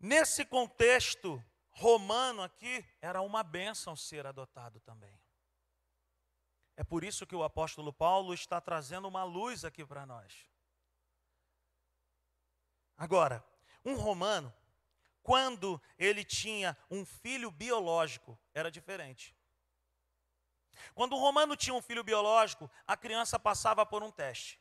nesse 0.00 0.44
contexto 0.44 1.42
romano 1.70 2.42
aqui, 2.42 2.84
era 3.00 3.20
uma 3.20 3.42
bênção 3.44 3.94
ser 3.94 4.26
adotado 4.26 4.80
também. 4.80 5.19
É 6.80 6.82
por 6.82 7.04
isso 7.04 7.26
que 7.26 7.36
o 7.36 7.42
apóstolo 7.42 7.92
Paulo 7.92 8.32
está 8.32 8.58
trazendo 8.58 9.06
uma 9.06 9.22
luz 9.22 9.66
aqui 9.66 9.84
para 9.84 10.06
nós. 10.06 10.46
Agora, 12.96 13.44
um 13.84 13.96
romano, 13.96 14.50
quando 15.22 15.78
ele 15.98 16.24
tinha 16.24 16.74
um 16.90 17.04
filho 17.04 17.50
biológico, 17.50 18.38
era 18.54 18.70
diferente. 18.70 19.36
Quando 20.94 21.14
um 21.16 21.20
romano 21.20 21.54
tinha 21.54 21.74
um 21.74 21.82
filho 21.82 22.02
biológico, 22.02 22.70
a 22.86 22.96
criança 22.96 23.38
passava 23.38 23.84
por 23.84 24.02
um 24.02 24.10
teste. 24.10 24.58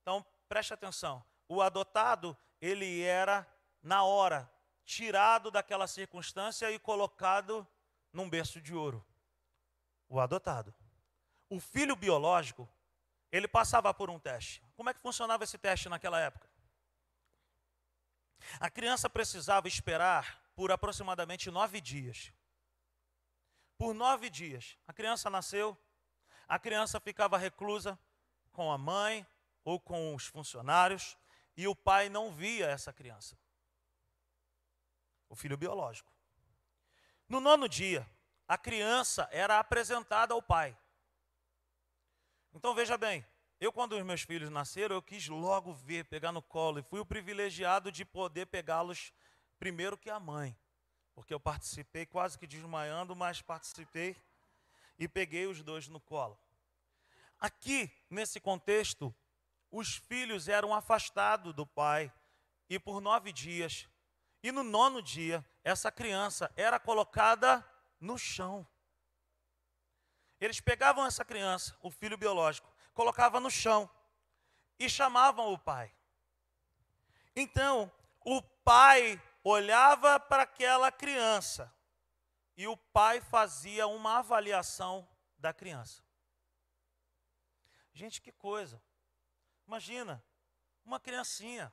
Então, 0.00 0.26
preste 0.48 0.74
atenção. 0.74 1.24
O 1.48 1.62
adotado, 1.62 2.36
ele 2.60 3.02
era, 3.02 3.46
na 3.80 4.02
hora, 4.02 4.52
tirado 4.84 5.48
daquela 5.48 5.86
circunstância 5.86 6.72
e 6.72 6.78
colocado 6.80 7.64
num 8.12 8.28
berço 8.28 8.60
de 8.60 8.74
ouro 8.74 9.06
o 10.12 10.20
adotado. 10.20 10.74
O 11.48 11.58
filho 11.58 11.96
biológico, 11.96 12.68
ele 13.30 13.48
passava 13.48 13.92
por 13.94 14.10
um 14.10 14.18
teste. 14.18 14.62
Como 14.76 14.90
é 14.90 14.94
que 14.94 15.00
funcionava 15.00 15.42
esse 15.42 15.56
teste 15.56 15.88
naquela 15.88 16.20
época? 16.20 16.46
A 18.60 18.68
criança 18.68 19.08
precisava 19.08 19.66
esperar 19.66 20.42
por 20.54 20.70
aproximadamente 20.70 21.50
nove 21.50 21.80
dias. 21.80 22.30
Por 23.78 23.94
nove 23.94 24.28
dias. 24.28 24.76
A 24.86 24.92
criança 24.92 25.30
nasceu, 25.30 25.78
a 26.46 26.58
criança 26.58 27.00
ficava 27.00 27.38
reclusa 27.38 27.98
com 28.52 28.70
a 28.70 28.76
mãe 28.76 29.26
ou 29.64 29.80
com 29.80 30.14
os 30.14 30.26
funcionários, 30.26 31.16
e 31.56 31.66
o 31.66 31.74
pai 31.74 32.10
não 32.10 32.30
via 32.32 32.66
essa 32.66 32.92
criança. 32.92 33.38
O 35.30 35.34
filho 35.34 35.56
biológico. 35.56 36.12
No 37.26 37.40
nono 37.40 37.66
dia, 37.66 38.06
a 38.46 38.58
criança 38.58 39.28
era 39.32 39.58
apresentada 39.58 40.34
ao 40.34 40.42
pai. 40.42 40.76
Então 42.54 42.74
veja 42.74 42.98
bem, 42.98 43.24
eu 43.60 43.72
quando 43.72 43.96
os 43.96 44.04
meus 44.04 44.22
filhos 44.22 44.50
nasceram, 44.50 44.96
eu 44.96 45.02
quis 45.02 45.28
logo 45.28 45.72
ver, 45.72 46.04
pegar 46.04 46.32
no 46.32 46.42
colo, 46.42 46.78
e 46.78 46.82
fui 46.82 47.00
o 47.00 47.06
privilegiado 47.06 47.92
de 47.92 48.04
poder 48.04 48.46
pegá-los 48.46 49.12
primeiro 49.58 49.96
que 49.96 50.10
a 50.10 50.18
mãe, 50.18 50.56
porque 51.14 51.32
eu 51.32 51.40
participei 51.40 52.04
quase 52.04 52.38
que 52.38 52.46
desmaiando, 52.46 53.14
mas 53.14 53.40
participei 53.40 54.16
e 54.98 55.06
peguei 55.06 55.46
os 55.46 55.62
dois 55.62 55.88
no 55.88 56.00
colo. 56.00 56.38
Aqui, 57.38 57.90
nesse 58.10 58.40
contexto, 58.40 59.14
os 59.70 59.96
filhos 59.96 60.48
eram 60.48 60.74
afastados 60.74 61.54
do 61.54 61.66
pai, 61.66 62.12
e 62.68 62.78
por 62.78 63.00
nove 63.00 63.32
dias, 63.32 63.88
e 64.42 64.50
no 64.50 64.62
nono 64.62 65.00
dia, 65.00 65.44
essa 65.62 65.92
criança 65.92 66.52
era 66.56 66.80
colocada 66.80 67.64
no 68.02 68.18
chão. 68.18 68.66
Eles 70.40 70.60
pegavam 70.60 71.06
essa 71.06 71.24
criança, 71.24 71.76
o 71.80 71.90
filho 71.90 72.18
biológico, 72.18 72.70
colocava 72.92 73.38
no 73.38 73.50
chão 73.50 73.88
e 74.78 74.90
chamavam 74.90 75.52
o 75.52 75.58
pai. 75.58 75.94
Então, 77.34 77.90
o 78.24 78.42
pai 78.42 79.22
olhava 79.44 80.18
para 80.18 80.42
aquela 80.42 80.90
criança 80.90 81.72
e 82.56 82.66
o 82.66 82.76
pai 82.76 83.20
fazia 83.20 83.86
uma 83.86 84.18
avaliação 84.18 85.08
da 85.38 85.54
criança. 85.54 86.02
Gente, 87.94 88.20
que 88.20 88.32
coisa. 88.32 88.82
Imagina, 89.66 90.22
uma 90.84 90.98
criancinha, 90.98 91.72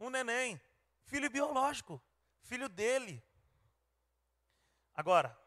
um 0.00 0.08
neném, 0.08 0.60
filho 1.04 1.30
biológico, 1.30 2.02
filho 2.40 2.68
dele. 2.68 3.22
Agora, 4.98 5.38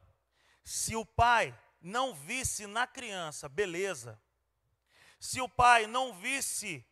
se 0.64 0.96
o 0.96 1.06
pai 1.06 1.54
não 1.82 2.16
visse 2.16 2.66
na 2.66 2.88
criança 2.88 3.50
beleza, 3.50 4.18
se 5.20 5.42
o 5.42 5.50
pai 5.50 5.88
não 5.88 6.14
visse, 6.14 6.88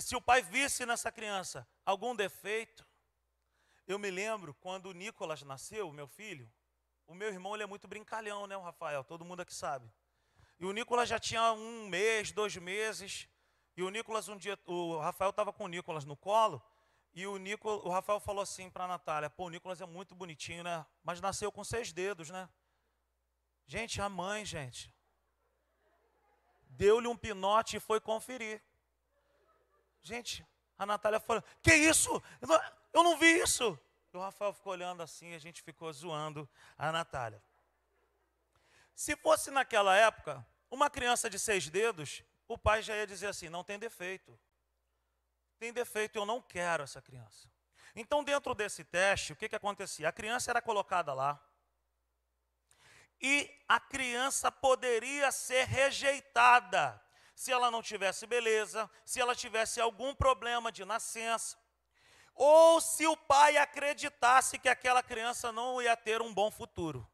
se 0.00 0.14
o 0.14 0.20
pai 0.20 0.42
visse 0.42 0.86
nessa 0.86 1.10
criança 1.10 1.66
algum 1.84 2.14
defeito, 2.14 2.86
eu 3.84 3.98
me 3.98 4.12
lembro 4.12 4.54
quando 4.54 4.86
o 4.86 4.92
Nicolas 4.92 5.42
nasceu, 5.42 5.92
meu 5.92 6.06
filho, 6.06 6.48
o 7.04 7.16
meu 7.16 7.30
irmão 7.30 7.56
ele 7.56 7.64
é 7.64 7.66
muito 7.66 7.88
brincalhão, 7.88 8.46
né, 8.46 8.56
o 8.56 8.62
Rafael? 8.62 9.02
Todo 9.02 9.24
mundo 9.24 9.40
aqui 9.40 9.52
sabe. 9.52 9.92
E 10.60 10.64
o 10.64 10.72
Nicolas 10.72 11.08
já 11.08 11.18
tinha 11.18 11.52
um 11.52 11.88
mês, 11.88 12.30
dois 12.30 12.54
meses. 12.54 13.28
E 13.76 13.82
o 13.82 13.90
Nicolas 13.90 14.28
um 14.28 14.36
dia, 14.36 14.56
o 14.66 15.00
Rafael 15.00 15.30
estava 15.30 15.52
com 15.52 15.64
o 15.64 15.68
Nicolas 15.68 16.04
no 16.04 16.16
colo. 16.16 16.62
E 17.14 17.26
o, 17.26 17.38
o 17.64 17.90
Rafael 17.90 18.20
falou 18.20 18.42
assim 18.42 18.68
para 18.68 18.84
a 18.84 18.88
Natália: 18.88 19.30
Pô, 19.30 19.46
o 19.46 19.50
Nicolas 19.50 19.80
é 19.80 19.86
muito 19.86 20.14
bonitinho, 20.14 20.62
né? 20.62 20.84
Mas 21.02 21.20
nasceu 21.20 21.50
com 21.50 21.64
seis 21.64 21.92
dedos, 21.92 22.30
né? 22.30 22.48
Gente, 23.66 24.00
a 24.00 24.08
mãe, 24.08 24.44
gente, 24.44 24.94
deu-lhe 26.68 27.08
um 27.08 27.16
pinote 27.16 27.76
e 27.76 27.80
foi 27.80 28.00
conferir. 28.00 28.62
Gente, 30.02 30.46
a 30.78 30.86
Natália 30.86 31.18
falou: 31.18 31.42
Que 31.62 31.74
isso? 31.74 32.22
Eu 32.40 32.48
não, 32.48 32.60
eu 32.92 33.02
não 33.02 33.16
vi 33.16 33.40
isso. 33.40 33.78
E 34.12 34.16
o 34.16 34.20
Rafael 34.20 34.52
ficou 34.52 34.72
olhando 34.72 35.02
assim, 35.02 35.34
a 35.34 35.38
gente 35.38 35.62
ficou 35.62 35.92
zoando 35.92 36.48
a 36.78 36.92
Natália. 36.92 37.42
Se 38.94 39.14
fosse 39.16 39.50
naquela 39.50 39.94
época, 39.96 40.46
uma 40.70 40.88
criança 40.88 41.28
de 41.28 41.38
seis 41.38 41.68
dedos, 41.68 42.22
o 42.48 42.56
pai 42.56 42.82
já 42.82 42.96
ia 42.96 43.06
dizer 43.06 43.26
assim: 43.26 43.48
não 43.48 43.64
tem 43.64 43.78
defeito. 43.78 44.38
Tem 45.58 45.72
defeito, 45.72 46.16
eu 46.16 46.26
não 46.26 46.40
quero 46.40 46.82
essa 46.82 47.00
criança. 47.00 47.50
Então, 47.94 48.22
dentro 48.22 48.54
desse 48.54 48.84
teste, 48.84 49.32
o 49.32 49.36
que, 49.36 49.48
que 49.48 49.56
acontecia? 49.56 50.08
A 50.08 50.12
criança 50.12 50.50
era 50.50 50.60
colocada 50.60 51.14
lá. 51.14 51.42
E 53.20 53.50
a 53.66 53.80
criança 53.80 54.52
poderia 54.52 55.32
ser 55.32 55.64
rejeitada 55.64 57.02
se 57.34 57.50
ela 57.50 57.70
não 57.70 57.82
tivesse 57.82 58.26
beleza, 58.26 58.90
se 59.04 59.20
ela 59.20 59.34
tivesse 59.34 59.80
algum 59.80 60.14
problema 60.14 60.70
de 60.70 60.84
nascença, 60.84 61.58
ou 62.34 62.80
se 62.80 63.06
o 63.06 63.16
pai 63.16 63.56
acreditasse 63.56 64.58
que 64.58 64.68
aquela 64.68 65.02
criança 65.02 65.50
não 65.50 65.80
ia 65.80 65.96
ter 65.96 66.20
um 66.20 66.32
bom 66.32 66.50
futuro. 66.50 67.08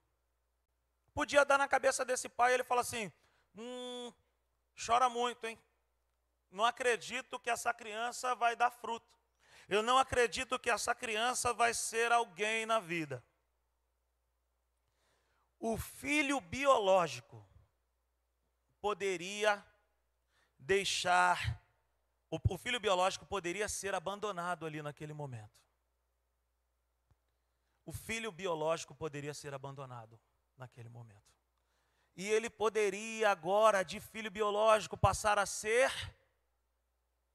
Podia 1.14 1.44
dar 1.44 1.58
na 1.58 1.68
cabeça 1.68 2.04
desse 2.04 2.28
pai, 2.28 2.54
ele 2.54 2.64
fala 2.64 2.80
assim: 2.80 3.12
hum, 3.54 4.12
chora 4.84 5.08
muito, 5.08 5.46
hein? 5.46 5.58
Não 6.52 6.64
acredito 6.64 7.40
que 7.40 7.50
essa 7.50 7.72
criança 7.74 8.34
vai 8.34 8.54
dar 8.54 8.70
fruto. 8.70 9.18
Eu 9.68 9.82
não 9.82 9.98
acredito 9.98 10.58
que 10.58 10.70
essa 10.70 10.94
criança 10.94 11.52
vai 11.52 11.72
ser 11.72 12.12
alguém 12.12 12.66
na 12.66 12.78
vida. 12.78 13.24
O 15.58 15.76
filho 15.78 16.40
biológico 16.40 17.44
poderia 18.80 19.64
deixar 20.58 21.62
o, 22.32 22.56
filho 22.56 22.80
biológico 22.80 23.26
poderia 23.26 23.68
ser 23.68 23.94
abandonado 23.94 24.64
ali 24.64 24.80
naquele 24.80 25.12
momento. 25.12 25.52
O 27.84 27.92
filho 27.92 28.32
biológico 28.32 28.94
poderia 28.94 29.34
ser 29.34 29.52
abandonado 29.52 30.18
naquele 30.56 30.88
momento. 30.88 31.30
E 32.16 32.26
ele 32.30 32.48
poderia 32.48 33.30
agora, 33.30 33.82
de 33.82 34.00
filho 34.00 34.30
biológico, 34.30 34.96
passar 34.96 35.38
a 35.38 35.44
ser 35.44 35.92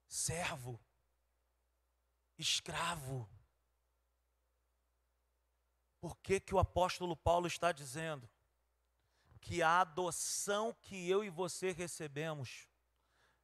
servo, 0.08 0.80
escravo. 2.38 3.30
Por 6.00 6.16
que, 6.18 6.40
que 6.40 6.56
o 6.56 6.60
apóstolo 6.60 7.16
Paulo 7.16 7.48
está 7.48 7.72
dizendo? 7.72 8.30
Que 9.42 9.62
a 9.62 9.82
adoção 9.82 10.74
que 10.82 11.10
eu 11.10 11.24
e 11.24 11.30
você 11.30 11.72
recebemos 11.72 12.68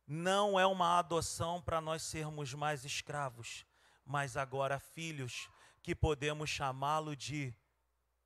não 0.06 0.60
é 0.60 0.66
uma 0.66 1.00
adoção 1.00 1.62
para 1.62 1.80
nós 1.80 2.04
sermos 2.04 2.54
mais 2.54 2.84
escravos, 2.84 3.66
mas 4.06 4.36
agora 4.36 4.80
filhos, 4.80 5.50
que 5.82 5.96
podemos 5.96 6.50
chamá-lo 6.50 7.16
de 7.16 7.54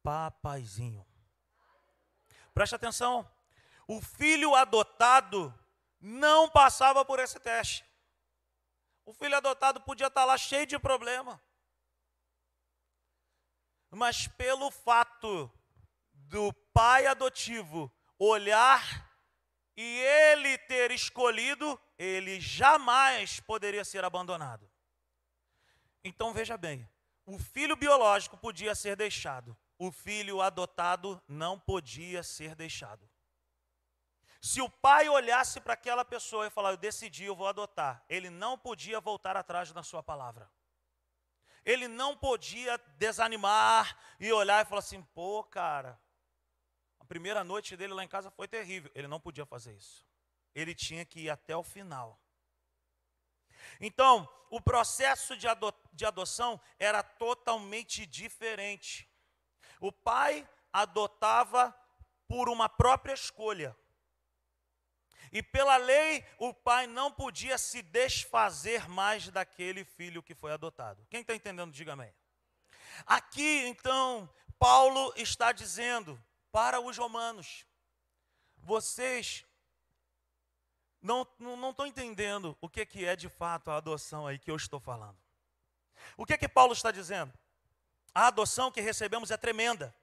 papaizinho. 0.04 1.06
Preste 2.54 2.76
atenção, 2.76 3.30
o 3.88 4.02
filho 4.02 4.56
adotado 4.56 5.54
não 6.00 6.50
passava 6.50 7.06
por 7.06 7.20
esse 7.20 7.40
teste. 7.40 7.87
O 9.08 9.14
filho 9.14 9.38
adotado 9.38 9.80
podia 9.80 10.08
estar 10.08 10.26
lá 10.26 10.38
cheio 10.38 10.66
de 10.66 10.78
problema. 10.78 11.42
Mas 13.90 14.28
pelo 14.28 14.70
fato 14.70 15.50
do 16.12 16.52
pai 16.74 17.08
adotivo 17.08 17.90
olhar 18.20 19.10
e 19.78 20.00
ele 20.00 20.58
ter 20.58 20.92
escolhido, 20.92 21.80
ele 21.98 22.42
jamais 22.42 23.40
poderia 23.40 23.86
ser 23.86 24.04
abandonado. 24.04 24.70
Então 26.04 26.34
veja 26.34 26.58
bem, 26.58 26.86
o 27.26 27.40
filho 27.40 27.78
biológico 27.78 28.36
podia 28.36 28.76
ser 28.76 28.98
deixado, 28.98 29.58
o 29.80 29.90
filho 29.90 30.42
adotado 30.42 31.24
não 31.30 31.58
podia 31.58 32.24
ser 32.24 32.56
deixado. 32.56 33.10
Se 34.42 34.62
o 34.62 34.70
pai 34.70 35.10
olhasse 35.10 35.60
para 35.60 35.74
aquela 35.74 36.06
pessoa 36.06 36.48
e 36.48 36.50
falar, 36.50 36.72
eu 36.72 36.78
decidi, 36.78 37.26
eu 37.26 37.36
vou 37.36 37.48
adotar, 37.48 38.04
ele 38.08 38.30
não 38.30 38.58
podia 38.58 39.00
voltar 39.00 39.36
atrás 39.36 39.72
na 39.74 39.84
sua 39.84 40.04
palavra. 40.04 40.50
Ele 41.66 41.88
não 41.88 42.16
podia 42.16 42.78
desanimar 42.98 43.98
e 44.20 44.32
olhar 44.32 44.64
e 44.64 44.70
falar 44.70 44.80
assim, 44.80 45.02
pô, 45.14 45.44
cara, 45.44 46.00
primeira 47.08 47.44
noite 47.44 47.76
dele 47.76 47.94
lá 47.94 48.04
em 48.04 48.08
casa 48.08 48.30
foi 48.30 48.48
terrível. 48.48 48.92
Ele 48.94 49.08
não 49.08 49.20
podia 49.20 49.46
fazer 49.46 49.74
isso. 49.74 50.06
Ele 50.54 50.76
tinha 50.76 51.06
que 51.06 51.22
ir 51.22 51.30
até 51.30 51.56
o 51.56 51.64
final. 51.64 52.20
Então, 53.80 54.28
o 54.50 54.62
processo 54.62 55.36
de, 55.36 55.48
ado 55.48 55.74
de 55.94 56.06
adoção 56.06 56.60
era 56.78 57.02
totalmente 57.02 58.06
diferente. 58.06 59.10
O 59.80 59.92
pai 59.92 60.48
adotava 60.72 61.76
por 62.28 62.50
uma 62.50 62.68
própria 62.68 63.14
escolha. 63.14 63.76
E 65.32 65.44
pela 65.44 65.78
lei, 65.78 66.26
o 66.38 66.54
pai 66.54 66.88
não 66.88 67.12
podia 67.12 67.58
se 67.58 67.82
desfazer 67.82 68.88
mais 68.88 69.30
daquele 69.30 69.84
filho 69.84 70.24
que 70.24 70.34
foi 70.34 70.52
adotado. 70.52 71.06
Quem 71.10 71.22
está 71.22 71.36
entendendo, 71.36 71.72
diga 71.72 71.94
amém. 71.94 72.14
Aqui, 73.06 73.66
então, 73.68 74.30
Paulo 74.58 75.14
está 75.16 75.52
dizendo 75.52 76.22
para 76.52 76.80
os 76.80 76.98
romanos. 76.98 77.66
Vocês 78.58 79.46
não 81.02 81.22
estão 81.22 81.56
não, 81.58 81.74
não 81.78 81.86
entendendo 81.86 82.58
o 82.60 82.70
que, 82.70 82.86
que 82.86 83.06
é 83.06 83.16
de 83.16 83.30
fato 83.30 83.70
a 83.70 83.78
adoção 83.78 84.26
aí 84.26 84.40
que 84.40 84.50
eu 84.50 84.56
estou 84.56 84.80
falando. 84.80 85.18
O 86.16 86.26
que 86.26 86.38
que 86.38 86.48
Paulo 86.48 86.74
está 86.74 86.92
dizendo? 86.92 87.34
A 88.14 88.28
adoção 88.28 88.72
que 88.72 88.82
recebemos 88.82 89.30
é 89.30 89.38
tremenda. 89.38 89.96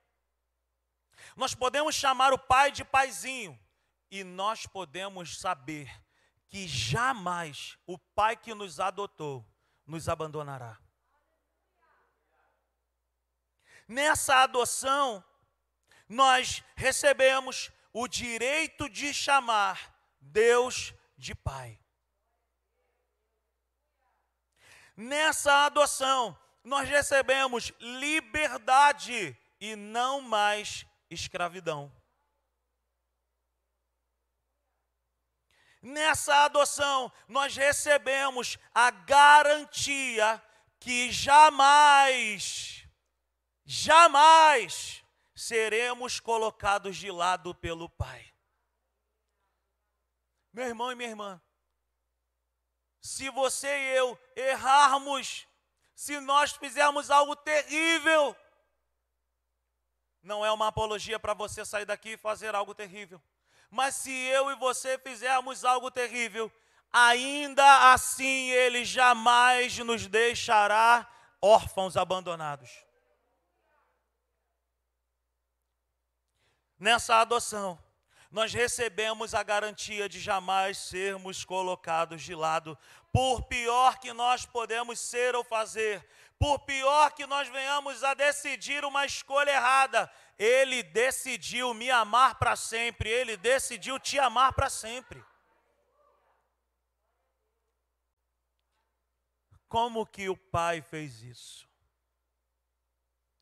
Nós 1.36 1.54
podemos 1.54 1.94
chamar 1.94 2.32
o 2.32 2.38
pai 2.38 2.70
de 2.70 2.84
paizinho 2.84 3.58
e 4.10 4.22
nós 4.24 4.66
podemos 4.66 5.38
saber 5.38 5.90
que 6.48 6.68
jamais 6.68 7.76
o 7.86 7.98
pai 7.98 8.36
que 8.36 8.54
nos 8.54 8.78
adotou 8.78 9.44
nos 9.86 10.08
abandonará. 10.08 10.78
Nessa 13.86 14.36
adoção, 14.36 15.22
nós 16.08 16.62
recebemos 16.74 17.70
o 17.92 18.08
direito 18.08 18.88
de 18.88 19.12
chamar 19.12 19.94
Deus 20.20 20.94
de 21.16 21.34
Pai. 21.34 21.78
Nessa 24.96 25.66
adoção, 25.66 26.38
nós 26.62 26.88
recebemos 26.88 27.72
liberdade 27.78 29.36
e 29.60 29.76
não 29.76 30.20
mais 30.20 30.86
escravidão. 31.10 31.92
Nessa 35.84 36.46
adoção, 36.46 37.12
nós 37.28 37.54
recebemos 37.54 38.56
a 38.74 38.90
garantia 38.90 40.42
que 40.80 41.12
jamais, 41.12 42.88
jamais 43.66 45.04
seremos 45.34 46.18
colocados 46.18 46.96
de 46.96 47.10
lado 47.10 47.54
pelo 47.54 47.86
Pai. 47.90 48.32
Meu 50.54 50.64
irmão 50.64 50.90
e 50.90 50.94
minha 50.94 51.10
irmã, 51.10 51.42
se 52.98 53.28
você 53.28 53.68
e 53.68 53.96
eu 53.98 54.18
errarmos, 54.34 55.46
se 55.94 56.18
nós 56.18 56.52
fizermos 56.52 57.10
algo 57.10 57.36
terrível, 57.36 58.34
não 60.22 60.42
é 60.46 60.50
uma 60.50 60.68
apologia 60.68 61.20
para 61.20 61.34
você 61.34 61.62
sair 61.62 61.84
daqui 61.84 62.12
e 62.12 62.16
fazer 62.16 62.54
algo 62.54 62.74
terrível. 62.74 63.20
Mas 63.74 63.96
se 63.96 64.12
eu 64.12 64.52
e 64.52 64.54
você 64.54 64.96
fizermos 64.96 65.64
algo 65.64 65.90
terrível, 65.90 66.48
ainda 66.92 67.92
assim 67.92 68.50
Ele 68.50 68.84
jamais 68.84 69.76
nos 69.78 70.06
deixará 70.06 71.04
órfãos 71.42 71.96
abandonados. 71.96 72.70
Nessa 76.78 77.16
adoção, 77.16 77.76
nós 78.30 78.54
recebemos 78.54 79.34
a 79.34 79.42
garantia 79.42 80.08
de 80.08 80.20
jamais 80.20 80.78
sermos 80.78 81.44
colocados 81.44 82.22
de 82.22 82.32
lado, 82.32 82.78
por 83.12 83.42
pior 83.42 83.98
que 83.98 84.12
nós 84.12 84.46
podemos 84.46 85.00
ser 85.00 85.34
ou 85.34 85.42
fazer, 85.42 86.08
por 86.44 86.58
pior 86.58 87.10
que 87.14 87.26
nós 87.26 87.48
venhamos 87.48 88.04
a 88.04 88.12
decidir 88.12 88.84
uma 88.84 89.06
escolha 89.06 89.50
errada, 89.50 90.12
Ele 90.38 90.82
decidiu 90.82 91.72
me 91.72 91.90
amar 91.90 92.38
para 92.38 92.54
sempre, 92.54 93.08
Ele 93.08 93.34
decidiu 93.34 93.98
te 93.98 94.18
amar 94.18 94.52
para 94.52 94.68
sempre. 94.68 95.24
Como 99.66 100.04
que 100.04 100.28
o 100.28 100.36
Pai 100.36 100.82
fez 100.82 101.22
isso? 101.22 101.66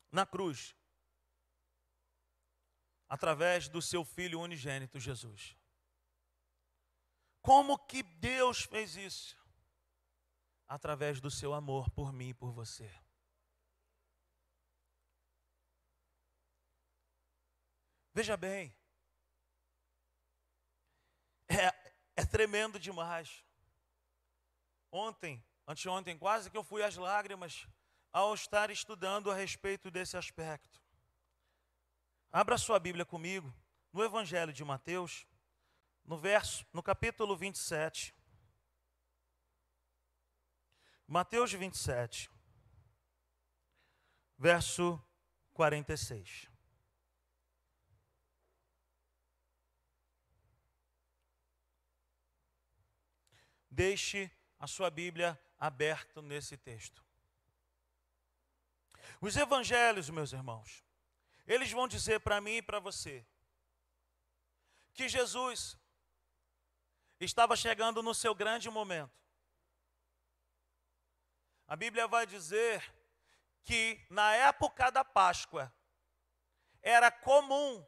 Na 0.09 0.25
cruz. 0.25 0.73
Através 3.09 3.67
do 3.67 3.81
seu 3.81 4.05
Filho 4.05 4.39
unigênito, 4.39 4.97
Jesus. 4.97 5.57
Como 7.41 7.77
que 7.77 8.01
Deus 8.01 8.61
fez 8.61 8.95
isso? 8.95 9.42
Através 10.73 11.21
do 11.21 11.29
seu 11.29 11.53
amor 11.53 11.87
por 11.91 12.11
mim 12.11 12.29
e 12.29 12.33
por 12.33 12.51
você. 12.51 12.91
Veja 18.11 18.35
bem, 18.35 18.75
é, 21.47 21.93
é 22.15 22.25
tremendo 22.25 22.79
demais. 22.79 23.45
Ontem, 24.91 25.45
Anteontem, 25.67 26.17
quase 26.17 26.49
que 26.49 26.57
eu 26.57 26.63
fui 26.63 26.81
às 26.81 26.95
lágrimas 26.95 27.67
ao 28.11 28.33
estar 28.33 28.71
estudando 28.71 29.29
a 29.29 29.35
respeito 29.35 29.91
desse 29.91 30.17
aspecto. 30.17 30.81
Abra 32.31 32.57
sua 32.57 32.79
Bíblia 32.79 33.05
comigo 33.05 33.53
no 33.91 34.03
Evangelho 34.03 34.51
de 34.51 34.65
Mateus, 34.65 35.27
no 36.03 36.17
verso, 36.17 36.65
no 36.73 36.81
capítulo 36.81 37.37
27. 37.37 38.11
Mateus 41.07 41.51
27, 41.51 42.29
verso 44.37 45.01
46. 45.53 46.49
Deixe 53.69 54.31
a 54.59 54.67
sua 54.67 54.89
Bíblia 54.89 55.39
aberto 55.59 56.21
nesse 56.21 56.55
texto. 56.57 57.03
Os 59.19 59.35
evangelhos, 59.35 60.09
meus 60.09 60.33
irmãos, 60.33 60.83
eles 61.47 61.71
vão 61.71 61.87
dizer 61.87 62.19
para 62.19 62.39
mim 62.39 62.57
e 62.57 62.61
para 62.61 62.79
você 62.79 63.25
que 64.93 65.09
Jesus 65.09 65.77
estava 67.19 67.55
chegando 67.55 68.03
no 68.03 68.13
seu 68.13 68.35
grande 68.35 68.69
momento. 68.69 69.22
A 71.73 71.75
Bíblia 71.75 72.07
vai 72.07 72.27
dizer 72.27 72.93
que 73.63 73.99
na 74.07 74.31
época 74.35 74.91
da 74.91 75.03
Páscoa 75.03 75.73
era 76.83 77.09
comum, 77.09 77.83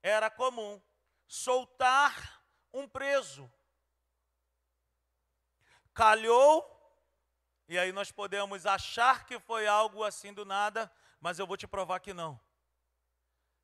era 0.00 0.30
comum 0.30 0.80
soltar 1.26 2.40
um 2.72 2.86
preso 2.86 3.52
calhou, 5.92 6.64
e 7.66 7.76
aí 7.76 7.90
nós 7.90 8.12
podemos 8.12 8.66
achar 8.66 9.26
que 9.26 9.40
foi 9.40 9.66
algo 9.66 10.04
assim 10.04 10.32
do 10.32 10.44
nada, 10.44 10.88
mas 11.20 11.40
eu 11.40 11.46
vou 11.48 11.56
te 11.56 11.66
provar 11.66 11.98
que 11.98 12.14
não. 12.14 12.40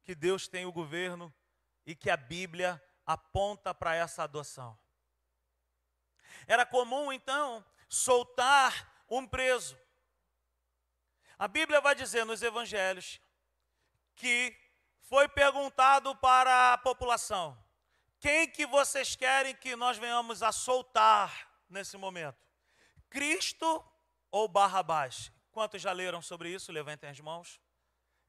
Que 0.02 0.16
Deus 0.16 0.48
tem 0.48 0.66
o 0.66 0.72
governo 0.72 1.32
e 1.86 1.94
que 1.94 2.10
a 2.10 2.16
Bíblia 2.16 2.82
aponta 3.06 3.72
para 3.72 3.94
essa 3.94 4.24
adoção. 4.24 4.76
Era 6.44 6.66
comum 6.66 7.12
então 7.12 7.64
soltar 7.88 8.91
um 9.18 9.26
preso. 9.26 9.78
A 11.38 11.46
Bíblia 11.46 11.80
vai 11.80 11.94
dizer 11.94 12.24
nos 12.24 12.42
evangelhos 12.42 13.20
que 14.16 14.56
foi 15.00 15.28
perguntado 15.28 16.16
para 16.16 16.72
a 16.72 16.78
população: 16.78 17.62
quem 18.18 18.48
que 18.48 18.66
vocês 18.66 19.14
querem 19.14 19.54
que 19.54 19.76
nós 19.76 19.98
venhamos 19.98 20.42
a 20.42 20.50
soltar 20.50 21.50
nesse 21.68 21.96
momento? 21.96 22.46
Cristo 23.10 23.84
ou 24.30 24.48
Barrabás? 24.48 25.30
Quantos 25.50 25.82
já 25.82 25.92
leram 25.92 26.22
sobre 26.22 26.48
isso? 26.48 26.72
Levantem 26.72 27.10
as 27.10 27.20
mãos. 27.20 27.60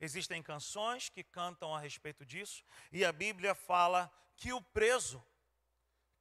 Existem 0.02 0.44
canções 0.44 1.08
que 1.08 1.24
cantam 1.24 1.74
a 1.74 1.80
respeito 1.80 2.26
disso, 2.26 2.62
e 2.92 3.06
a 3.06 3.14
Bíblia 3.14 3.56
fala 3.56 4.12
que 4.36 4.52
o 4.52 4.62
preso 4.62 5.26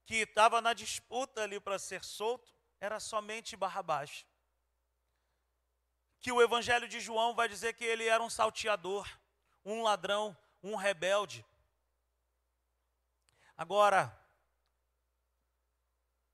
que 0.06 0.16
estava 0.16 0.60
na 0.60 0.72
disputa 0.72 1.42
ali 1.42 1.58
para 1.58 1.80
ser 1.80 2.04
solto 2.04 2.54
era 2.80 3.00
somente 3.00 3.56
Barrabás. 3.56 4.24
Que 6.22 6.32
o 6.32 6.40
Evangelho 6.40 6.88
de 6.88 7.00
João 7.00 7.34
vai 7.34 7.48
dizer 7.48 7.74
que 7.74 7.84
ele 7.84 8.06
era 8.06 8.22
um 8.22 8.30
salteador, 8.30 9.06
um 9.62 9.82
ladrão, 9.82 10.34
um 10.62 10.76
rebelde. 10.76 11.44
Agora, 13.56 14.18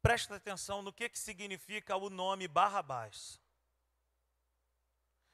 Presta 0.01 0.37
atenção 0.37 0.81
no 0.81 0.93
que, 0.93 1.09
que 1.09 1.19
significa 1.19 1.97
o 1.97 2.09
nome 2.09 2.47
Barrabás. 2.47 3.41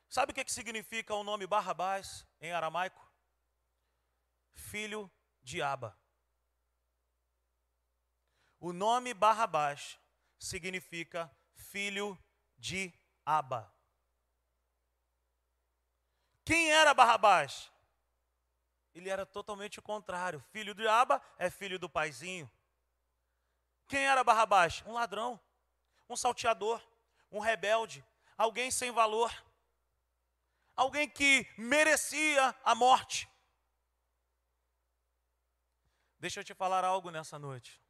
Sabe 0.09 0.33
o 0.33 0.35
que, 0.35 0.45
que 0.45 0.53
significa 0.53 1.15
o 1.15 1.25
nome 1.25 1.47
Barrabás 1.47 2.27
em 2.41 2.53
aramaico? 2.53 3.13
Filho 4.55 5.11
de 5.43 5.61
Aba. 5.61 5.99
O 8.59 8.73
nome 8.73 9.13
Barrabás 9.13 9.99
significa 10.39 11.31
filho 11.55 12.19
de 12.57 12.93
Aba. 13.25 13.74
Quem 16.45 16.71
era 16.71 16.93
Barrabás? 16.93 17.71
Ele 18.95 19.09
era 19.09 19.25
totalmente 19.25 19.79
o 19.79 19.83
contrário. 19.83 20.45
Filho 20.53 20.75
de 20.75 20.87
Aba 20.87 21.21
é 21.39 21.51
filho 21.51 21.79
do 21.79 21.89
paizinho. 21.89 22.51
Quem 23.89 24.07
era 24.07 24.23
Barrabás? 24.23 24.83
Um 24.87 24.93
ladrão, 24.93 25.41
um 26.09 26.17
salteador, 26.17 26.83
um 27.31 27.41
rebelde, 27.41 28.05
alguém 28.37 28.71
sem 28.71 28.93
valor, 28.93 29.33
alguém 30.77 31.09
que 31.09 31.47
merecia 31.57 32.55
a 32.63 32.75
morte. 32.75 33.29
Deixa 36.19 36.41
eu 36.41 36.45
te 36.45 36.55
falar 36.55 36.85
algo 36.85 37.11
nessa 37.11 37.39
noite. 37.39 37.83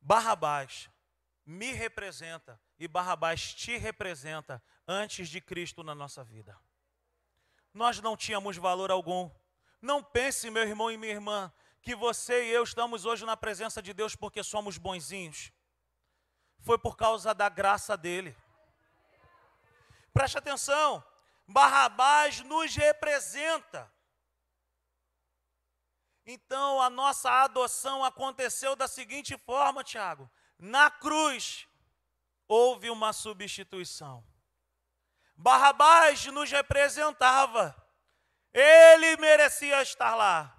Barrabás 0.00 0.90
me 1.44 1.72
representa 1.72 2.60
e 2.78 2.86
Barrabás 2.86 3.54
te 3.54 3.76
representa 3.76 4.62
antes 4.86 5.28
de 5.28 5.40
Cristo 5.40 5.82
na 5.82 5.94
nossa 5.94 6.22
vida. 6.22 6.58
Nós 7.72 8.00
não 8.00 8.16
tínhamos 8.16 8.56
valor 8.56 8.90
algum. 8.90 9.30
Não 9.80 10.02
pense, 10.02 10.50
meu 10.50 10.62
irmão 10.62 10.90
e 10.90 10.96
minha 10.96 11.12
irmã, 11.12 11.52
que 11.82 11.94
você 11.94 12.44
e 12.44 12.50
eu 12.50 12.62
estamos 12.62 13.04
hoje 13.04 13.26
na 13.26 13.36
presença 13.36 13.82
de 13.82 13.92
Deus 13.92 14.16
porque 14.16 14.42
somos 14.42 14.78
bonzinhos. 14.78 15.52
Foi 16.60 16.78
por 16.78 16.96
causa 16.96 17.34
da 17.34 17.48
graça 17.48 17.96
dele. 17.96 18.34
Preste 20.12 20.38
atenção, 20.38 21.04
Barrabás 21.46 22.40
nos 22.40 22.74
representa. 22.74 23.92
Então 26.26 26.80
a 26.80 26.88
nossa 26.88 27.30
adoção 27.42 28.02
aconteceu 28.02 28.74
da 28.74 28.88
seguinte 28.88 29.36
forma, 29.36 29.84
Tiago: 29.84 30.30
na 30.58 30.90
cruz 30.90 31.68
houve 32.48 32.88
uma 32.88 33.12
substituição. 33.12 34.24
Barrabás 35.36 36.26
nos 36.26 36.50
representava. 36.50 37.74
Ele 38.52 39.16
merecia 39.16 39.82
estar 39.82 40.14
lá. 40.14 40.50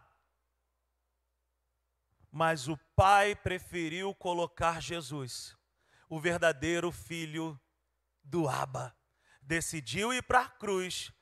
Mas 2.31 2.67
o 2.67 2.77
pai 2.95 3.35
preferiu 3.35 4.13
colocar 4.13 4.81
Jesus, 4.81 5.55
o 6.09 6.19
verdadeiro 6.19 6.91
filho 6.91 7.59
do 8.21 8.49
Abba. 8.49 8.93
Decidiu 9.41 10.13
ir 10.13 10.23
para 10.23 10.41
a 10.41 10.49
cruz, 10.49 11.13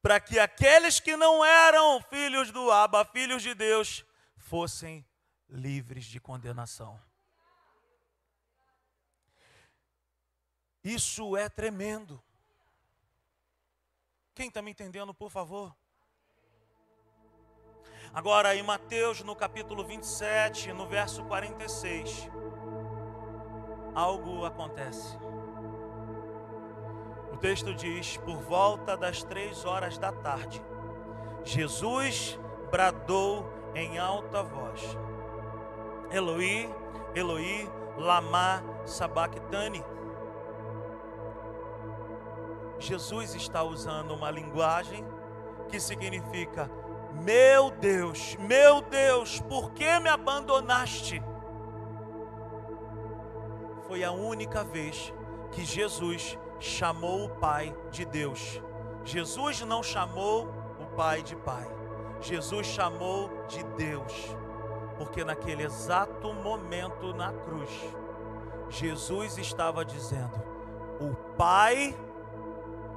para 0.00 0.18
que 0.18 0.38
aqueles 0.38 0.98
que 0.98 1.16
não 1.16 1.44
eram 1.44 2.00
filhos 2.00 2.50
do 2.50 2.70
Abba, 2.70 3.04
filhos 3.04 3.42
de 3.42 3.54
Deus, 3.54 4.04
fossem 4.38 5.06
livres 5.48 6.06
de 6.06 6.18
condenação. 6.18 6.98
Isso 10.82 11.36
é 11.36 11.48
tremendo. 11.48 12.22
Quem 14.34 14.48
está 14.48 14.62
me 14.62 14.70
entendendo, 14.70 15.12
por 15.12 15.30
favor? 15.30 15.74
Agora, 18.14 18.56
em 18.56 18.62
Mateus, 18.62 19.22
no 19.22 19.36
capítulo 19.36 19.84
27, 19.84 20.72
no 20.72 20.86
verso 20.86 21.22
46, 21.24 22.30
algo 23.94 24.46
acontece. 24.46 25.18
O 27.30 27.36
texto 27.36 27.74
diz: 27.74 28.16
Por 28.16 28.38
volta 28.38 28.96
das 28.96 29.22
três 29.22 29.66
horas 29.66 29.98
da 29.98 30.12
tarde, 30.12 30.64
Jesus 31.44 32.38
bradou 32.70 33.46
em 33.74 33.98
alta 33.98 34.42
voz: 34.42 34.80
Eloi, 36.10 36.74
Eloi, 37.14 37.70
lama 37.98 38.64
sabachthani. 38.86 39.84
Jesus 42.82 43.34
está 43.34 43.62
usando 43.62 44.12
uma 44.12 44.30
linguagem 44.30 45.04
que 45.68 45.78
significa: 45.78 46.68
Meu 47.22 47.70
Deus, 47.70 48.36
meu 48.40 48.82
Deus, 48.82 49.40
por 49.40 49.70
que 49.70 50.00
me 50.00 50.08
abandonaste? 50.08 51.22
Foi 53.86 54.02
a 54.02 54.10
única 54.10 54.64
vez 54.64 55.14
que 55.52 55.64
Jesus 55.64 56.38
chamou 56.58 57.26
o 57.26 57.28
Pai 57.28 57.74
de 57.90 58.04
Deus. 58.04 58.60
Jesus 59.04 59.60
não 59.62 59.82
chamou 59.82 60.48
o 60.80 60.86
Pai 60.96 61.22
de 61.22 61.36
Pai. 61.36 61.66
Jesus 62.20 62.66
chamou 62.66 63.30
de 63.46 63.62
Deus. 63.76 64.36
Porque 64.98 65.24
naquele 65.24 65.62
exato 65.62 66.32
momento 66.32 67.12
na 67.14 67.32
cruz, 67.32 67.70
Jesus 68.68 69.38
estava 69.38 69.84
dizendo: 69.84 70.42
O 71.00 71.14
Pai 71.36 71.96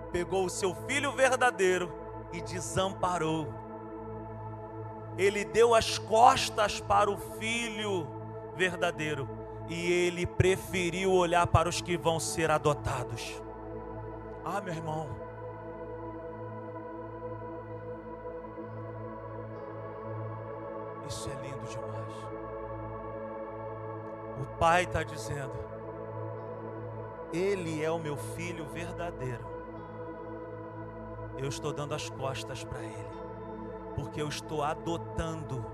pegou 0.06 0.46
o 0.46 0.50
seu 0.50 0.74
filho 0.88 1.12
verdadeiro 1.12 1.92
e 2.32 2.42
desamparou. 2.42 3.48
Ele 5.18 5.46
deu 5.46 5.74
as 5.74 5.98
costas 5.98 6.80
para 6.80 7.10
o 7.10 7.18
filho 7.18 8.08
verdadeiro 8.56 9.28
e 9.68 9.92
ele 9.92 10.26
preferiu 10.26 11.12
olhar 11.12 11.48
para 11.48 11.70
os 11.70 11.82
que 11.82 11.98
vão 11.98 12.20
ser 12.20 12.52
adotados. 12.52 13.42
Ah, 14.44 14.62
meu 14.62 14.74
irmão. 14.74 15.10
Isso 21.08 21.30
é 21.30 21.34
lindo 21.42 21.66
demais. 21.68 22.14
O 24.42 24.58
pai 24.58 24.84
está 24.84 25.04
dizendo: 25.04 25.54
Ele 27.32 27.84
é 27.84 27.90
o 27.90 28.00
meu 28.00 28.18
filho 28.18 28.66
verdadeiro 28.66 29.55
eu 31.38 31.48
estou 31.48 31.74
dando 31.74 31.94
as 31.94 32.10
costas 32.10 32.64
para 32.64 32.80
Ele, 32.80 33.18
porque 33.96 34.22
eu 34.22 34.28
estou 34.28 34.64
adotando 34.64 35.66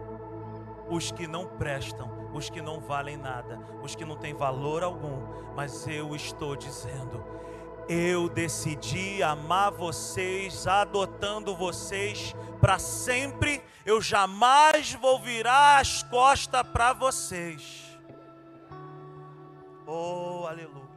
os 0.90 1.12
que 1.12 1.28
não 1.28 1.46
prestam, 1.46 2.30
os 2.34 2.50
que 2.50 2.62
não 2.62 2.80
valem 2.80 3.18
nada, 3.18 3.60
os 3.82 3.96
que 3.96 4.06
não 4.06 4.16
têm 4.16 4.34
valor 4.34 4.84
algum, 4.84 5.22
mas 5.56 5.88
eu 5.88 6.16
estou 6.16 6.56
dizendo, 6.56 7.24
eu 7.88 8.28
decidi 8.30 9.24
amar 9.24 9.72
vocês, 9.72 10.68
adotando 10.68 11.56
vocês 11.56 12.36
para 12.60 12.78
sempre, 12.78 13.64
eu 13.86 14.02
jamais 14.02 14.94
vou 14.94 15.20
virar 15.20 15.80
as 15.80 16.04
costas 16.04 16.64
para 16.64 16.94
vocês. 16.94 18.00
Oh, 19.88 20.46
aleluia. 20.48 20.91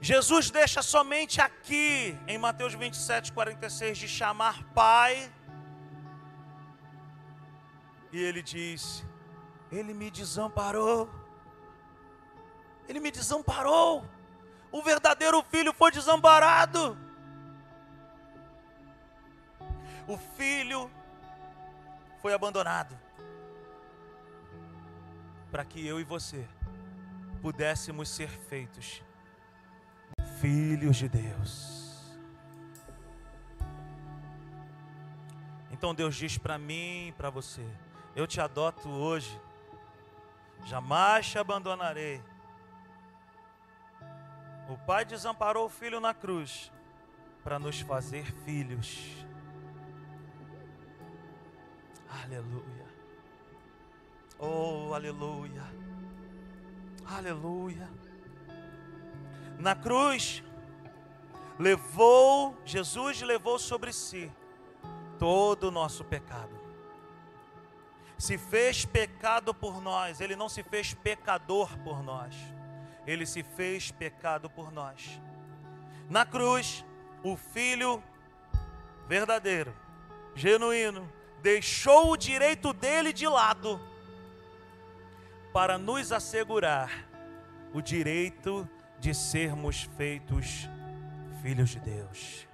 Jesus 0.00 0.48
deixa 0.50 0.80
somente 0.80 1.40
aqui, 1.40 2.16
em 2.26 2.38
Mateus 2.38 2.74
27, 2.74 3.32
46, 3.32 3.98
de 3.98 4.08
chamar 4.08 4.62
Pai. 4.72 5.32
E 8.12 8.18
ele 8.18 8.40
diz: 8.40 9.04
Ele 9.72 9.92
me 9.92 10.08
desamparou. 10.10 11.10
Ele 12.88 13.00
me 13.00 13.10
desamparou. 13.10 14.04
O 14.70 14.82
verdadeiro 14.82 15.42
filho 15.50 15.72
foi 15.72 15.90
desamparado. 15.90 16.96
O 20.06 20.16
filho 20.16 20.90
foi 22.22 22.32
abandonado. 22.32 22.96
Para 25.50 25.64
que 25.64 25.84
eu 25.84 25.98
e 25.98 26.04
você 26.04 26.46
pudéssemos 27.42 28.08
ser 28.08 28.28
feitos 28.28 29.02
filhos 30.40 30.96
de 30.96 31.08
Deus. 31.08 32.18
Então 35.70 35.94
Deus 35.94 36.16
diz 36.16 36.38
para 36.38 36.58
mim 36.58 37.08
e 37.08 37.12
para 37.12 37.30
você: 37.30 37.64
Eu 38.14 38.26
te 38.26 38.40
adoto 38.40 38.88
hoje, 38.88 39.40
jamais 40.64 41.28
te 41.28 41.38
abandonarei. 41.38 42.22
O 44.68 44.76
Pai 44.76 45.04
desamparou 45.04 45.66
o 45.66 45.70
Filho 45.70 46.00
na 46.00 46.12
cruz 46.12 46.70
para 47.42 47.58
nos 47.58 47.80
fazer 47.80 48.24
filhos. 48.44 49.24
Aleluia. 52.22 52.88
Oh, 54.38 54.92
aleluia. 54.94 55.62
Aleluia 57.06 58.07
na 59.58 59.74
cruz, 59.74 60.42
levou, 61.58 62.56
Jesus 62.64 63.20
levou 63.22 63.58
sobre 63.58 63.92
si 63.92 64.30
todo 65.18 65.64
o 65.64 65.70
nosso 65.70 66.04
pecado. 66.04 66.56
Se 68.16 68.38
fez 68.38 68.84
pecado 68.84 69.52
por 69.52 69.80
nós, 69.80 70.20
ele 70.20 70.36
não 70.36 70.48
se 70.48 70.62
fez 70.62 70.94
pecador 70.94 71.76
por 71.78 72.02
nós, 72.02 72.34
ele 73.06 73.26
se 73.26 73.42
fez 73.42 73.90
pecado 73.90 74.48
por 74.48 74.72
nós. 74.72 75.20
Na 76.08 76.24
cruz, 76.24 76.84
o 77.22 77.36
Filho 77.36 78.02
verdadeiro, 79.08 79.74
genuíno, 80.34 81.10
deixou 81.42 82.12
o 82.12 82.16
direito 82.16 82.72
dele 82.72 83.12
de 83.12 83.26
lado 83.26 83.80
para 85.52 85.78
nos 85.78 86.12
assegurar 86.12 87.08
o 87.72 87.80
direito 87.80 88.68
de 89.00 89.14
sermos 89.14 89.88
feitos 89.96 90.68
filhos 91.42 91.70
de 91.70 91.80
Deus. 91.80 92.46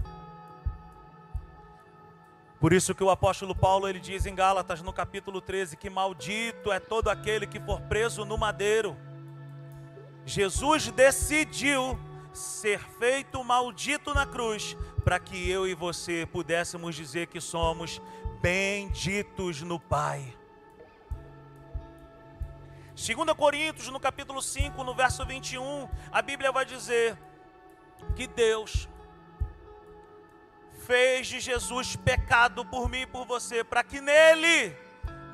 Por 2.61 2.73
isso 2.73 2.95
que 2.95 3.05
o 3.05 3.11
apóstolo 3.11 3.55
Paulo 3.55 3.89
ele 3.89 4.01
diz 4.01 4.25
em 4.25 4.35
Gálatas 4.35 4.81
no 4.81 4.93
capítulo 4.93 5.41
13 5.41 5.77
que 5.77 5.91
maldito 5.91 6.73
é 6.73 6.81
todo 6.81 7.09
aquele 7.09 7.47
que 7.47 7.61
for 7.61 7.81
preso 7.83 8.25
no 8.25 8.39
madeiro. 8.39 8.97
Jesus 10.25 10.91
decidiu 10.91 11.99
ser 12.33 12.81
feito 12.99 13.45
maldito 13.45 14.15
na 14.15 14.27
cruz 14.27 14.77
para 15.05 15.19
que 15.19 15.49
eu 15.51 15.67
e 15.67 15.75
você 15.75 16.27
pudéssemos 16.31 16.95
dizer 16.95 17.27
que 17.27 17.41
somos 17.41 18.01
benditos 18.41 19.61
no 19.61 19.79
Pai. 19.79 20.35
2 22.95 23.35
Coríntios, 23.37 23.89
no 23.89 23.99
capítulo 23.99 24.41
5, 24.41 24.85
no 24.85 24.95
verso 24.95 25.27
21, 25.27 25.89
a 26.13 26.23
Bíblia 26.23 26.53
vai 26.53 26.65
dizer 26.65 27.19
que 28.15 28.27
Deus 28.29 28.89
fez 30.87 31.27
de 31.27 31.41
Jesus 31.41 31.97
pecado 31.97 32.65
por 32.65 32.89
mim 32.89 33.01
e 33.01 33.07
por 33.07 33.27
você, 33.27 33.65
para 33.65 33.83
que 33.83 34.01
nele 34.01 34.77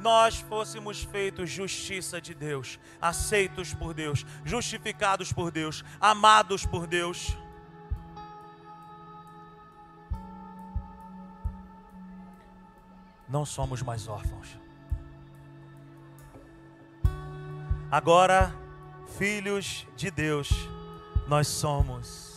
nós 0.01 0.41
fôssemos 0.41 1.03
feitos 1.03 1.51
justiça 1.51 2.19
de 2.19 2.35
Deus, 2.35 2.79
aceitos 3.01 3.75
por 3.75 3.93
Deus, 3.93 4.25
justificados 4.43 5.31
por 5.31 5.51
Deus, 5.51 5.85
amados 6.01 6.65
por 6.65 6.87
Deus. 6.87 7.37
Não 13.29 13.45
somos 13.45 13.83
mais 13.83 14.09
órfãos. 14.09 14.60
Agora, 17.91 18.55
filhos 19.19 19.85
de 19.97 20.13
Deus, 20.13 20.49
nós 21.27 21.49
somos. 21.49 22.30